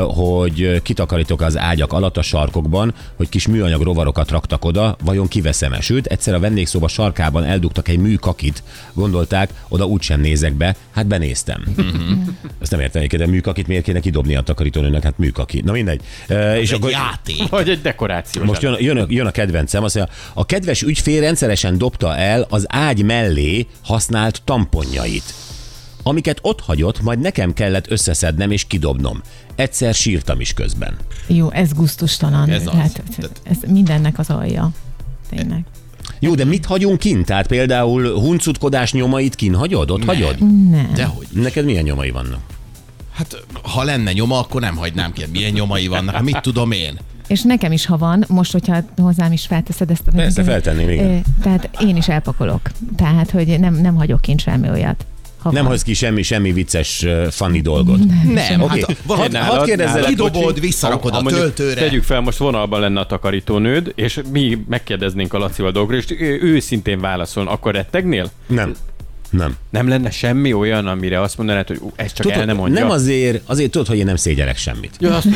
hogy 0.08 0.82
kitakarítok 0.82 1.42
az 1.42 1.58
ágyak 1.58 1.94
alatt 1.94 2.18
a 2.18 2.22
sarkokban, 2.22 2.94
hogy 3.16 3.30
kis 3.30 3.48
műanyag 3.48 3.82
rovarokat 3.82 4.30
raktak 4.32 4.66
oda, 4.66 4.96
vajon 5.04 5.28
kiveszem-e? 5.28 5.82
Sőt, 5.82 6.06
egyszer 6.06 6.34
a 6.34 6.40
vendégszoba 6.40 6.88
sarkában 6.88 7.44
eldugtak 7.44 7.88
egy 7.88 7.98
műkakit, 7.98 8.64
gondolták, 8.94 9.50
oda 9.68 9.86
úgysem 9.86 10.20
nézek 10.22 10.54
be, 10.54 10.76
hát 10.92 11.08
benéztem. 11.08 11.64
Ezt 12.62 12.72
nem 12.72 12.80
értem, 12.80 13.08
de 13.08 13.28
műkakit 13.28 13.68
miért 13.68 13.84
kéne 13.84 14.00
kidobni 14.00 14.36
a 14.36 14.42
takarítónőnek, 14.42 15.04
hát 15.04 15.18
műkaki. 15.18 15.62
Na 15.62 15.72
mindegy. 15.72 16.02
Ö, 16.28 16.54
És 16.56 16.72
Egy 16.72 16.78
akkor 16.78 16.90
játék. 16.92 17.50
Vagy 17.50 17.70
egy 17.70 17.82
dekoráció. 17.82 18.44
most 18.44 18.62
jön, 18.62 18.76
jön, 18.80 18.98
a- 18.98 19.06
jön 19.08 19.26
a 19.26 19.32
kedvencem, 19.32 19.84
azt 19.84 19.96
mondja, 19.96 20.14
a 20.34 20.46
kedves 20.46 20.82
ügyfél 20.82 21.22
rendszeresen 21.22 21.78
dobta 21.78 22.16
el 22.16 22.46
az 22.50 22.66
ágy 22.70 23.04
mellé 23.04 23.68
használt 23.84 24.42
tamponjait, 24.44 25.34
amiket 26.08 26.40
ott 26.42 26.62
hagyott, 26.62 27.02
majd 27.02 27.20
nekem 27.20 27.54
kellett 27.54 27.92
összeszednem 27.92 28.52
és 28.52 28.68
kidobnom. 28.68 29.22
Egyszer 29.56 29.94
sírtam 29.94 30.40
is 30.40 30.54
közben. 30.54 30.96
Jó, 31.28 31.52
ez 31.52 31.74
gusztustalan. 31.74 32.50
Ez 32.50 32.68
az. 32.68 32.74
Hát, 32.74 33.02
ez 33.44 33.58
mindennek 33.68 34.20
az 34.20 34.30
alja. 34.30 34.70
Tényleg. 35.30 35.64
Jó, 36.20 36.36
de 36.36 36.46
mit 36.46 36.66
hagyunk 36.66 37.00
kint? 37.00 37.26
Tehát 37.26 37.48
például 37.48 38.14
huncutkodás 38.14 38.94
nyomait 38.94 39.36
kin 39.36 39.56
hagyod? 39.56 39.92
Ott 39.92 40.06
hagyod? 40.06 40.40
Nem. 40.70 40.92
Dehogy. 40.96 41.28
Neked 41.32 41.66
milyen 41.66 41.84
nyomai 41.84 42.10
vannak? 42.10 42.40
Hát, 43.12 43.44
ha 43.62 43.84
lenne 43.84 44.12
nyoma, 44.12 44.40
akkor 44.40 44.62
nem 44.62 44.76
hagynám 44.76 45.14
ki. 45.14 45.24
Milyen 45.32 45.52
nyomai 45.52 45.88
vannak? 45.88 46.16
Hát 46.16 46.24
mit 46.24 46.42
tudom 46.42 46.72
én? 46.72 47.00
És 47.28 47.42
nekem 47.42 47.72
is, 47.72 47.86
ha 47.86 47.98
van, 47.98 48.26
most, 48.28 48.52
hogyha 48.52 48.84
hozzám 48.98 49.32
is 49.32 49.46
felteszed 49.46 49.90
ezt 49.90 50.08
a... 50.08 50.12
Persze, 50.12 50.44
feltenném, 50.44 50.90
igen. 50.90 51.24
Tehát 51.42 51.70
én 51.82 51.96
is 51.96 52.08
elpakolok. 52.08 52.62
Tehát, 52.96 53.32
hogy 53.32 53.60
nem, 53.60 53.74
nem 53.74 53.96
hagyok 53.96 54.22
kint 54.22 54.42
semmi 54.42 54.70
olyat. 54.70 55.06
Ha 55.46 55.52
Nem 55.52 55.66
hagysz 55.66 55.82
ki 55.82 55.94
semmi, 55.94 56.22
semmi 56.22 56.52
vicces, 56.52 57.04
uh, 57.04 57.28
funny 57.28 57.62
dolgot. 57.62 58.00
Nem, 58.34 58.62
Oké, 58.62 58.80
hát 58.80 58.98
van, 59.06 59.18
hadd 59.18 59.36
hadd 59.36 59.66
kérdezzelek, 59.66 60.08
kidobod, 60.08 60.60
visszarakod 60.60 61.14
a 61.14 61.22
mondjuk 61.22 61.40
töltőre. 61.40 61.80
Tegyük 61.80 62.04
fel, 62.04 62.22
most 62.22 62.38
vonalban 62.38 62.80
lenne 62.80 63.00
a 63.00 63.06
takarítónőd, 63.06 63.92
és 63.96 64.22
mi 64.32 64.66
megkérdeznénk 64.70 65.34
a 65.34 65.38
Lacival 65.38 65.72
dolgokról, 65.72 66.00
és 66.00 66.06
ő 66.20 66.40
őszintén 66.42 67.00
válaszol, 67.00 67.48
akkor 67.48 67.74
rettegnél? 67.74 68.32
nem. 68.48 68.76
Nem. 69.30 69.56
Nem 69.70 69.88
lenne 69.88 70.10
semmi 70.10 70.54
olyan, 70.54 70.88
amire 70.88 71.22
azt 71.22 71.38
mondanád, 71.38 71.68
hogy 71.68 71.80
ú, 71.82 71.92
ez 71.96 72.14
csak 72.14 72.32
el 72.32 72.46
nem 72.46 72.56
mondja. 72.56 72.80
nem 72.80 72.90
azért, 72.90 73.42
azért 73.46 73.72
tudod, 73.72 73.88
hogy 73.88 73.98
én 73.98 74.06
nem 74.06 74.16
szégyelek 74.16 74.58
semmit. 74.58 74.96
Ja, 75.00 75.16
azt... 75.16 75.28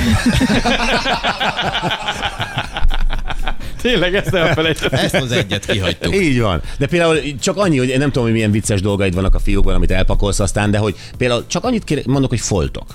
Tényleg 3.81 4.15
ezt 4.15 4.33
elfelejtettem. 4.33 4.99
Ezt 5.05 5.13
az 5.15 5.31
egyet 5.31 5.65
kihagytuk. 5.65 6.15
Így 6.15 6.39
van. 6.39 6.61
De 6.77 6.87
például 6.87 7.17
csak 7.39 7.57
annyi, 7.57 7.77
hogy 7.77 7.89
én 7.89 7.97
nem 7.97 8.07
tudom, 8.07 8.23
hogy 8.23 8.33
milyen 8.33 8.51
vicces 8.51 8.81
dolgaid 8.81 9.13
vannak 9.13 9.35
a 9.35 9.39
fiókban, 9.39 9.75
amit 9.75 9.91
elpakolsz 9.91 10.39
aztán, 10.39 10.71
de 10.71 10.77
hogy 10.77 10.95
például 11.17 11.43
csak 11.47 11.63
annyit 11.63 11.83
kér, 11.83 12.07
mondok, 12.07 12.29
hogy 12.29 12.39
foltok. 12.39 12.85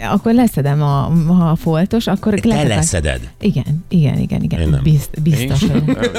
Akkor 0.00 0.34
leszedem, 0.34 0.82
a, 0.82 1.12
ha 1.32 1.50
a 1.50 1.56
foltos, 1.56 2.06
akkor... 2.06 2.34
Te 2.40 2.62
leszeded. 2.62 3.30
Igen, 3.40 3.84
igen, 3.88 4.18
igen, 4.18 4.42
igen. 4.42 4.60
Én 4.60 4.68
nem. 4.68 4.82
Bizt, 4.82 5.22
biztos. 5.22 5.62
Én 5.62 5.70
hogy- 5.84 6.10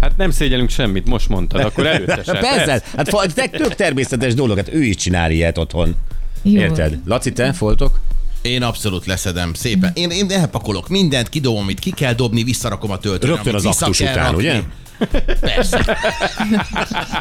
Hát 0.00 0.16
nem 0.16 0.30
szégyelünk 0.30 0.70
semmit, 0.70 1.06
most 1.06 1.28
mondtad, 1.28 1.60
akkor 1.60 1.86
előtte 1.86 2.22
sem. 2.24 2.38
Persze, 2.40 2.82
hát 2.96 3.50
tök 3.50 3.74
természetes 3.74 4.34
dolog, 4.34 4.56
hát 4.56 4.74
ő 4.74 4.82
is 4.82 4.96
csinál 4.96 5.30
ilyet 5.30 5.58
otthon. 5.58 5.94
Jó. 6.42 6.60
Érted? 6.60 6.98
Laci, 7.04 7.32
te 7.32 7.52
foltok? 7.52 8.00
Én 8.46 8.62
abszolút 8.62 9.06
leszedem 9.06 9.54
szépen. 9.54 9.92
Én, 9.94 10.10
én 10.10 10.30
elpakolok 10.30 10.88
mindent, 10.88 11.28
kidobom, 11.28 11.62
amit 11.62 11.78
ki 11.78 11.90
kell 11.90 12.14
dobni, 12.14 12.42
visszarakom 12.42 12.90
a 12.90 12.98
töltőre. 12.98 13.32
Rögtön 13.32 13.54
amit 13.54 13.66
az 13.66 13.82
aktus 13.82 14.00
után, 14.00 14.14
rakni. 14.14 14.36
ugye? 14.36 14.62
Persze. 15.40 15.96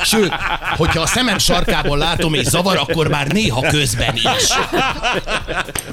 Sőt, 0.04 0.32
hogyha 0.78 1.02
a 1.02 1.06
szemem 1.06 1.38
sarkából 1.38 1.98
látom 1.98 2.34
és 2.34 2.44
zavar, 2.46 2.78
akkor 2.78 3.08
már 3.08 3.28
néha 3.28 3.62
közben 3.62 4.14
is. 4.16 4.48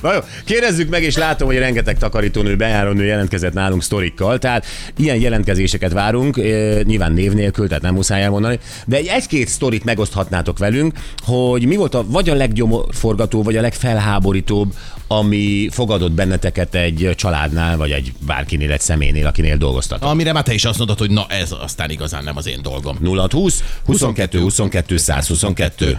Na 0.03 0.13
jó, 0.13 0.19
kérdezzük 0.45 0.89
meg, 0.89 1.03
és 1.03 1.17
látom, 1.17 1.47
hogy 1.49 1.59
rengeteg 1.59 1.99
takarítónő, 1.99 2.57
bejárónő 2.57 3.05
jelentkezett 3.05 3.53
nálunk 3.53 3.83
sztorikkal, 3.83 4.39
tehát 4.39 4.67
ilyen 4.97 5.17
jelentkezéseket 5.17 5.93
várunk, 5.93 6.37
eh, 6.37 6.81
nyilván 6.83 7.13
név 7.13 7.33
nélkül, 7.33 7.69
tehát 7.69 7.83
nem 7.83 7.95
muszáj 7.95 8.23
elmondani, 8.23 8.59
de 8.87 8.97
egy- 8.97 9.07
egy-két 9.07 9.49
sztorit 9.49 9.85
megoszthatnátok 9.85 10.59
velünk, 10.59 10.95
hogy 11.25 11.67
mi 11.67 11.77
volt 11.77 11.95
a, 11.95 12.05
vagy 12.07 12.31
a 12.31 12.35
leggyomorforgató, 12.35 13.43
vagy 13.43 13.57
a 13.57 13.61
legfelháborítóbb, 13.61 14.75
ami 15.07 15.69
fogadott 15.73 16.13
benneteket 16.13 16.75
egy 16.75 17.11
családnál, 17.17 17.77
vagy 17.77 17.91
egy 17.91 18.13
bárkinél, 18.27 18.71
egy 18.73 18.81
személynél, 18.81 19.27
akinél 19.27 19.57
dolgoztatok. 19.57 20.09
Amire 20.11 20.33
már 20.33 20.43
te 20.43 20.53
is 20.55 20.65
azt 20.65 20.79
mondod, 20.79 20.99
hogy 20.99 21.11
na 21.11 21.27
ez 21.29 21.51
aztán 21.73 21.91
igazán 21.91 22.25
nem 22.25 22.37
az 22.37 22.47
én 22.47 22.63
dolgom. 22.63 22.99
0620 23.03 23.63
22 23.85 24.41
22 24.41 24.97
122. 24.97 25.99